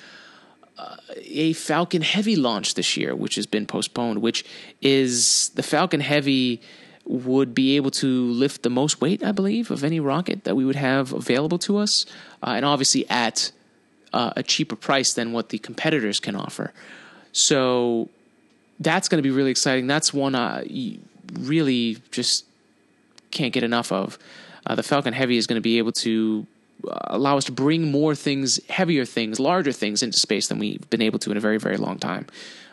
uh, 0.78 0.96
a 1.22 1.52
Falcon 1.52 2.02
Heavy 2.02 2.36
launch 2.36 2.74
this 2.74 2.96
year, 2.96 3.14
which 3.14 3.36
has 3.36 3.46
been 3.46 3.66
postponed. 3.66 4.22
Which 4.22 4.44
is 4.80 5.50
the 5.50 5.62
Falcon 5.62 6.00
Heavy 6.00 6.60
would 7.06 7.54
be 7.54 7.76
able 7.76 7.90
to 7.90 8.24
lift 8.32 8.62
the 8.62 8.70
most 8.70 9.00
weight, 9.00 9.22
I 9.22 9.32
believe, 9.32 9.70
of 9.70 9.84
any 9.84 10.00
rocket 10.00 10.44
that 10.44 10.56
we 10.56 10.64
would 10.64 10.76
have 10.76 11.12
available 11.12 11.58
to 11.58 11.76
us, 11.76 12.06
uh, 12.42 12.50
and 12.50 12.64
obviously 12.64 13.08
at 13.10 13.52
uh, 14.12 14.32
a 14.36 14.42
cheaper 14.42 14.76
price 14.76 15.12
than 15.12 15.32
what 15.32 15.50
the 15.50 15.58
competitors 15.58 16.20
can 16.20 16.34
offer. 16.36 16.72
So 17.32 18.08
that's 18.80 19.08
going 19.08 19.18
to 19.18 19.22
be 19.22 19.30
really 19.30 19.50
exciting. 19.50 19.86
That's 19.86 20.14
one 20.14 20.34
I 20.34 20.66
really 21.32 21.98
just 22.10 22.46
can't 23.30 23.52
get 23.52 23.64
enough 23.64 23.92
of. 23.92 24.18
Uh, 24.66 24.74
the 24.74 24.82
Falcon 24.82 25.12
Heavy 25.12 25.36
is 25.36 25.46
going 25.46 25.56
to 25.56 25.62
be 25.62 25.78
able 25.78 25.92
to 25.92 26.46
allow 27.08 27.36
us 27.36 27.44
to 27.44 27.52
bring 27.52 27.90
more 27.90 28.14
things, 28.14 28.60
heavier 28.68 29.04
things, 29.04 29.40
larger 29.40 29.72
things 29.72 30.02
into 30.02 30.18
space 30.18 30.48
than 30.48 30.58
we've 30.58 30.88
been 30.90 31.02
able 31.02 31.18
to 31.20 31.30
in 31.30 31.36
a 31.36 31.40
very, 31.40 31.58
very 31.58 31.76
long 31.76 31.98
time. 31.98 32.26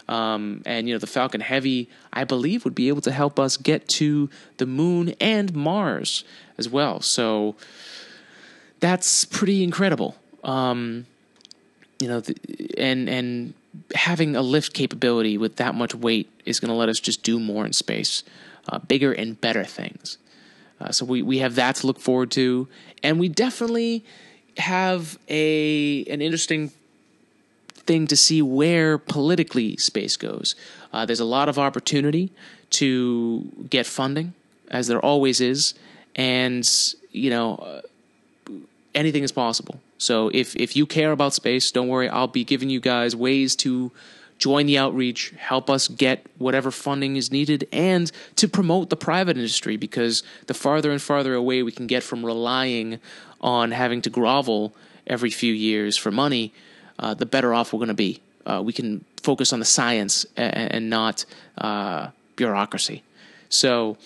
Um, 0.08 0.62
and 0.66 0.88
you 0.88 0.94
know, 0.94 1.00
the 1.00 1.08
Falcon 1.08 1.42
Heavy, 1.42 1.90
I 2.12 2.24
believe, 2.26 2.66
would 2.66 2.76
be 2.76 2.90
able 2.90 3.02
to 3.02 3.12
help 3.12 3.40
us 3.40 3.56
get 3.56 3.88
to 3.96 4.30
the 4.58 4.66
moon 4.66 5.14
and 5.22 5.56
Mars 5.56 6.24
as 6.58 6.68
well. 6.68 7.00
So 7.00 7.56
that's 8.80 9.26
pretty 9.26 9.64
incredible. 9.64 10.16
Um, 10.44 11.06
you 12.00 12.08
know, 12.08 12.20
the, 12.20 12.36
and 12.78 13.08
and 13.08 13.54
having 13.96 14.36
a 14.36 14.42
lift 14.42 14.74
capability 14.74 15.38
with 15.38 15.56
that 15.58 15.76
much 15.76 15.96
weight 15.96 16.30
is 16.46 16.60
going 16.60 16.70
to 16.70 16.76
let 16.76 16.90
us 16.90 17.00
just 17.00 17.24
do 17.24 17.40
more 17.40 17.66
in 17.66 17.74
space, 17.74 18.24
uh, 18.68 18.80
bigger 18.80 19.14
and 19.14 19.40
better 19.40 19.64
things. 19.64 20.18
Uh, 20.82 20.92
so 20.92 21.06
we, 21.06 21.22
we 21.22 21.38
have 21.40 21.56
that 21.56 21.76
to 21.76 21.88
look 21.88 22.00
forward 22.00 22.32
to, 22.32 22.68
and 23.04 23.20
we 23.20 23.30
definitely 23.30 24.04
have 24.58 25.18
a 25.30 26.04
an 26.06 26.22
interesting 26.22 26.72
thing 27.74 28.08
to 28.08 28.16
see 28.16 28.42
where 28.42 28.98
politically 28.98 29.78
space 29.78 30.18
goes. 30.18 30.56
Uh, 30.92 31.06
there's 31.06 31.20
a 31.20 31.26
lot 31.26 31.48
of 31.50 31.60
opportunity 31.60 32.32
to 32.72 33.48
get 33.70 33.86
funding, 33.86 34.34
as 34.70 34.88
there 34.88 35.00
always 35.00 35.40
is, 35.40 35.76
and 36.16 36.68
you 37.12 37.30
know 37.30 37.56
uh, 37.58 37.82
anything 38.96 39.24
is 39.24 39.32
possible. 39.32 39.80
So 40.00 40.30
if 40.34 40.56
if 40.56 40.76
you 40.76 40.88
care 40.88 41.12
about 41.12 41.34
space, 41.34 41.72
don't 41.72 41.90
worry. 41.90 42.10
I'll 42.10 42.28
be 42.28 42.44
giving 42.44 42.72
you 42.72 42.80
guys 42.80 43.16
ways 43.16 43.56
to 43.58 43.92
join 44.42 44.66
the 44.66 44.78
outreach, 44.78 45.34
help 45.38 45.70
us 45.70 45.88
get 45.88 46.26
whatever 46.40 46.72
funding 46.72 47.16
is 47.16 47.32
needed, 47.32 47.68
and 47.72 48.12
to 48.36 48.48
promote 48.48 48.90
the 48.90 48.96
private 48.96 49.38
industry 49.38 49.78
because 49.78 50.24
the 50.48 50.54
farther 50.56 50.92
and 50.92 51.00
farther 51.00 51.36
away 51.36 51.62
we 51.62 51.72
can 51.72 51.86
get 51.86 52.02
from 52.02 52.26
relying 52.26 53.00
on 53.40 53.70
having 53.72 54.02
to 54.02 54.10
grovel 54.10 54.74
every 55.06 55.30
few 55.30 55.54
years 55.54 55.96
for 55.96 56.10
money, 56.10 56.52
uh, 56.98 57.14
the 57.14 57.26
better 57.26 57.54
off 57.54 57.72
we're 57.72 57.78
going 57.78 57.88
to 57.88 57.94
be. 57.94 58.20
Uh, 58.44 58.62
we 58.66 58.74
can 58.74 59.06
focus 59.22 59.54
on 59.54 59.60
the 59.60 59.66
science 59.66 60.26
and, 60.36 60.74
and 60.74 60.90
not 60.90 61.24
uh, 61.60 62.08
bureaucracy. 62.36 63.04
So 63.50 63.98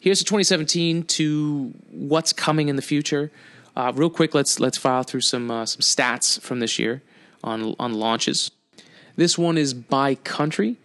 here's 0.00 0.18
the 0.18 0.24
2017 0.24 1.04
to 1.04 1.72
what's 1.92 2.32
coming 2.32 2.68
in 2.68 2.74
the 2.74 2.82
future. 2.82 3.30
Uh, 3.76 3.92
real 3.94 4.10
quick, 4.10 4.34
let's 4.34 4.58
let's 4.58 4.76
file 4.76 5.04
through 5.04 5.20
some 5.20 5.48
uh, 5.52 5.64
some 5.64 5.82
stats 5.82 6.40
from 6.40 6.58
this 6.58 6.80
year 6.80 7.02
on 7.44 7.76
on 7.78 7.94
launches. 7.94 8.50
This 9.20 9.36
one 9.36 9.58
is 9.58 9.74
by 9.74 10.14
country. 10.14 10.78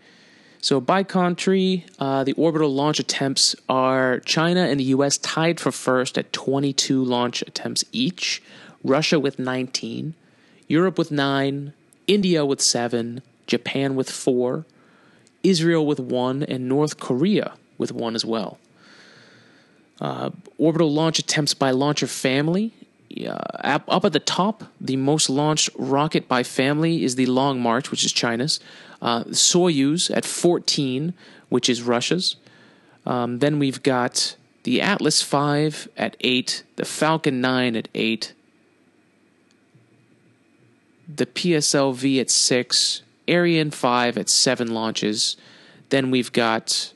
So 0.59 0.81
by 0.81 1.03
country, 1.03 1.85
uh, 1.99 2.25
the 2.25 2.33
orbital 2.33 2.67
launch 2.67 2.99
attempts 2.99 3.55
are 3.69 4.19
China 4.25 4.59
and 4.59 4.77
the 4.77 4.83
U.S. 4.95 5.17
tied 5.17 5.57
for 5.57 5.71
first 5.71 6.17
at 6.17 6.33
22 6.33 7.01
launch 7.01 7.43
attempts 7.43 7.85
each. 7.93 8.43
Russia 8.83 9.21
with 9.21 9.39
19, 9.39 10.15
Europe 10.67 10.97
with 10.97 11.11
nine, 11.11 11.71
India 12.07 12.45
with 12.45 12.59
seven, 12.59 13.21
Japan 13.47 13.95
with 13.95 14.09
four, 14.09 14.65
Israel 15.41 15.85
with 15.85 16.01
one, 16.01 16.43
and 16.43 16.67
North 16.67 16.99
Korea 16.99 17.53
with 17.77 17.93
one 17.93 18.15
as 18.15 18.25
well. 18.25 18.57
Uh, 20.01 20.31
orbital 20.57 20.91
launch 20.91 21.19
attempts 21.19 21.53
by 21.53 21.71
launcher 21.71 22.05
family. 22.05 22.73
Uh, 23.17 23.79
up 23.87 24.03
at 24.03 24.13
the 24.13 24.19
top, 24.19 24.65
the 24.81 24.97
most 24.97 25.29
launched 25.29 25.69
rocket 25.75 26.27
by 26.27 26.43
family 26.43 27.03
is 27.03 27.15
the 27.15 27.25
Long 27.27 27.61
March, 27.61 27.89
which 27.91 28.03
is 28.03 28.11
China's. 28.11 28.59
Uh, 29.01 29.23
Soyuz 29.25 30.15
at 30.15 30.25
14, 30.25 31.13
which 31.49 31.69
is 31.69 31.81
Russia's. 31.81 32.35
Um, 33.05 33.39
then 33.39 33.59
we've 33.59 33.81
got 33.83 34.35
the 34.63 34.81
Atlas 34.81 35.21
V 35.21 35.89
at 35.95 36.17
8, 36.19 36.63
the 36.75 36.85
Falcon 36.85 37.39
9 37.39 37.75
at 37.75 37.87
8, 37.93 38.33
the 41.07 41.25
PSLV 41.25 42.19
at 42.19 42.29
6, 42.29 43.01
Ariane 43.29 43.71
5 43.71 44.17
at 44.17 44.29
7 44.29 44.73
launches. 44.73 45.37
Then 45.89 46.11
we've 46.11 46.31
got 46.31 46.91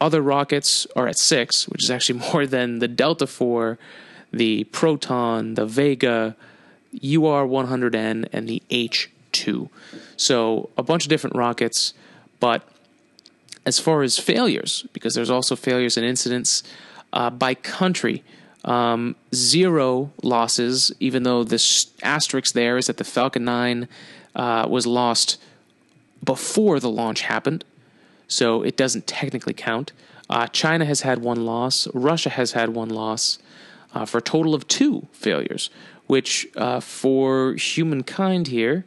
other 0.00 0.22
rockets 0.22 0.86
are 0.96 1.08
at 1.08 1.18
six, 1.18 1.68
which 1.68 1.84
is 1.84 1.90
actually 1.90 2.20
more 2.32 2.46
than 2.46 2.78
the 2.78 2.88
Delta 2.88 3.24
IV, 3.24 3.78
the 4.32 4.64
Proton, 4.64 5.54
the 5.54 5.66
Vega, 5.66 6.36
UR 6.94 7.46
100N, 7.46 8.28
and 8.32 8.48
the 8.48 8.62
H2. 8.70 9.68
So 10.16 10.70
a 10.76 10.82
bunch 10.82 11.04
of 11.04 11.08
different 11.08 11.36
rockets, 11.36 11.94
but 12.40 12.68
as 13.66 13.78
far 13.78 14.02
as 14.02 14.18
failures, 14.18 14.86
because 14.92 15.14
there's 15.14 15.30
also 15.30 15.56
failures 15.56 15.96
and 15.96 16.06
incidents 16.06 16.62
uh, 17.12 17.30
by 17.30 17.54
country, 17.54 18.22
um, 18.64 19.16
zero 19.34 20.10
losses, 20.22 20.92
even 21.00 21.22
though 21.22 21.44
the 21.44 21.86
asterisk 22.02 22.54
there 22.54 22.76
is 22.76 22.86
that 22.86 22.96
the 22.96 23.04
Falcon 23.04 23.44
9 23.44 23.88
uh, 24.34 24.66
was 24.68 24.86
lost 24.86 25.40
before 26.24 26.80
the 26.80 26.90
launch 26.90 27.22
happened 27.22 27.64
so 28.28 28.62
it 28.62 28.76
doesn't 28.76 29.06
technically 29.06 29.54
count. 29.54 29.92
Uh, 30.30 30.46
China 30.46 30.84
has 30.84 31.00
had 31.00 31.20
one 31.20 31.46
loss. 31.46 31.88
Russia 31.94 32.28
has 32.28 32.52
had 32.52 32.68
one 32.68 32.90
loss 32.90 33.38
uh, 33.94 34.04
for 34.04 34.18
a 34.18 34.22
total 34.22 34.54
of 34.54 34.66
two 34.68 35.06
failures, 35.12 35.70
which 36.06 36.46
uh, 36.56 36.80
for 36.80 37.54
humankind 37.54 38.48
here, 38.48 38.84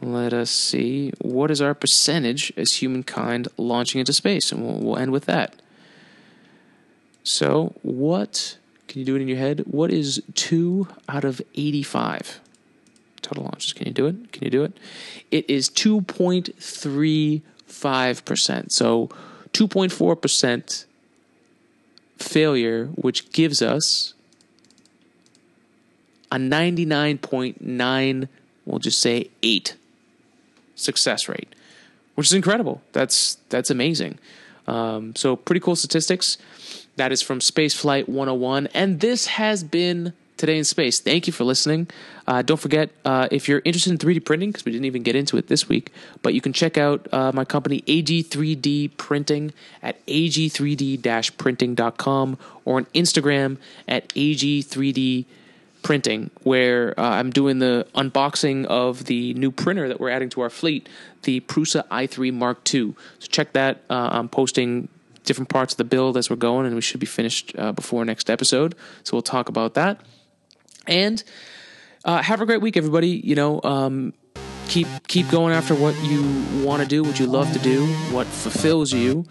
let 0.00 0.32
us 0.32 0.50
see, 0.50 1.12
what 1.20 1.50
is 1.50 1.60
our 1.60 1.74
percentage 1.74 2.52
as 2.56 2.76
humankind 2.76 3.48
launching 3.56 3.98
into 3.98 4.12
space? 4.12 4.50
And 4.50 4.62
we'll, 4.62 4.78
we'll 4.78 4.96
end 4.96 5.12
with 5.12 5.26
that. 5.26 5.60
So, 7.22 7.74
what, 7.82 8.56
can 8.88 9.00
you 9.00 9.04
do 9.04 9.16
it 9.16 9.20
in 9.20 9.28
your 9.28 9.36
head? 9.36 9.64
What 9.66 9.92
is 9.92 10.22
2 10.34 10.88
out 11.08 11.24
of 11.24 11.42
85? 11.54 12.40
Total 13.20 13.44
launches. 13.44 13.74
Can 13.74 13.86
you 13.86 13.92
do 13.92 14.06
it? 14.06 14.32
Can 14.32 14.44
you 14.44 14.50
do 14.50 14.64
it? 14.64 14.72
It 15.30 15.48
is 15.50 15.68
2.3 15.68 17.42
5%. 17.70 18.72
So 18.72 19.08
2.4% 19.52 20.84
failure, 22.18 22.86
which 22.86 23.32
gives 23.32 23.62
us 23.62 24.14
a 26.30 26.36
99.9, 26.36 28.28
we'll 28.64 28.78
just 28.78 29.00
say 29.00 29.30
8 29.42 29.76
success 30.74 31.28
rate, 31.28 31.54
which 32.14 32.26
is 32.26 32.32
incredible. 32.32 32.82
That's 32.92 33.36
that's 33.48 33.70
amazing. 33.70 34.18
Um, 34.66 35.14
so 35.16 35.36
pretty 35.36 35.60
cool 35.60 35.76
statistics. 35.76 36.38
That 36.96 37.12
is 37.12 37.22
from 37.22 37.38
Spaceflight 37.38 38.08
101, 38.08 38.68
and 38.74 39.00
this 39.00 39.26
has 39.26 39.64
been 39.64 40.12
today 40.36 40.58
in 40.58 40.64
space. 40.64 40.98
Thank 40.98 41.26
you 41.26 41.32
for 41.32 41.44
listening. 41.44 41.88
Uh, 42.26 42.42
don't 42.42 42.58
forget, 42.58 42.90
uh, 43.04 43.28
if 43.30 43.48
you're 43.48 43.62
interested 43.64 43.92
in 43.92 43.98
3D 43.98 44.24
printing, 44.24 44.50
because 44.50 44.64
we 44.64 44.72
didn't 44.72 44.86
even 44.86 45.02
get 45.02 45.14
into 45.14 45.36
it 45.36 45.48
this 45.48 45.68
week, 45.68 45.92
but 46.22 46.34
you 46.34 46.40
can 46.40 46.52
check 46.52 46.78
out 46.78 47.06
uh, 47.12 47.30
my 47.32 47.44
company 47.44 47.82
AG3D 47.82 48.96
Printing 48.96 49.52
at 49.82 50.04
ag3d 50.06 51.36
printing.com 51.36 52.38
or 52.64 52.76
on 52.78 52.84
Instagram 52.86 53.58
at 53.86 54.08
ag3d 54.10 55.26
printing, 55.82 56.30
where 56.42 56.98
uh, 56.98 57.02
I'm 57.02 57.30
doing 57.30 57.58
the 57.58 57.86
unboxing 57.94 58.66
of 58.66 59.04
the 59.04 59.34
new 59.34 59.50
printer 59.50 59.88
that 59.88 60.00
we're 60.00 60.10
adding 60.10 60.28
to 60.30 60.40
our 60.40 60.50
fleet, 60.50 60.88
the 61.22 61.40
Prusa 61.40 61.86
i3 61.88 62.32
Mark 62.32 62.58
II. 62.72 62.94
So 63.18 63.28
check 63.28 63.52
that. 63.52 63.82
Uh, 63.88 64.08
I'm 64.12 64.28
posting 64.28 64.88
different 65.24 65.48
parts 65.48 65.74
of 65.74 65.78
the 65.78 65.84
build 65.84 66.16
as 66.16 66.30
we're 66.30 66.36
going, 66.36 66.66
and 66.66 66.74
we 66.74 66.80
should 66.80 67.00
be 67.00 67.06
finished 67.06 67.54
uh, 67.58 67.72
before 67.72 68.04
next 68.04 68.30
episode. 68.30 68.74
So 69.04 69.16
we'll 69.16 69.22
talk 69.22 69.48
about 69.48 69.74
that. 69.74 70.00
And 70.86 71.22
uh, 72.04 72.22
have 72.22 72.40
a 72.40 72.46
great 72.46 72.60
week, 72.60 72.76
everybody. 72.76 73.10
You 73.10 73.34
know, 73.34 73.60
um, 73.62 74.14
keep 74.68 74.88
keep 75.08 75.28
going 75.30 75.52
after 75.52 75.74
what 75.74 75.94
you 76.02 76.22
want 76.64 76.82
to 76.82 76.88
do, 76.88 77.02
what 77.02 77.20
you 77.20 77.26
love 77.26 77.52
to 77.52 77.58
do, 77.58 77.86
what 78.12 78.26
fulfills 78.26 78.92
you, 78.92 79.26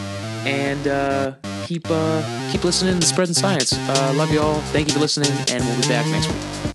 and 0.45 0.87
uh, 0.87 1.33
keep 1.65 1.85
uh, 1.89 2.49
keep 2.51 2.63
listening 2.63 2.99
to 2.99 3.05
Spreading 3.05 3.33
Science. 3.33 3.73
Uh, 3.73 4.13
love 4.15 4.31
you 4.31 4.41
all. 4.41 4.59
Thank 4.73 4.87
you 4.87 4.93
for 4.93 4.99
listening, 4.99 5.31
and 5.49 5.63
we'll 5.63 5.81
be 5.81 5.87
back 5.87 6.05
next 6.07 6.27
week. 6.27 6.68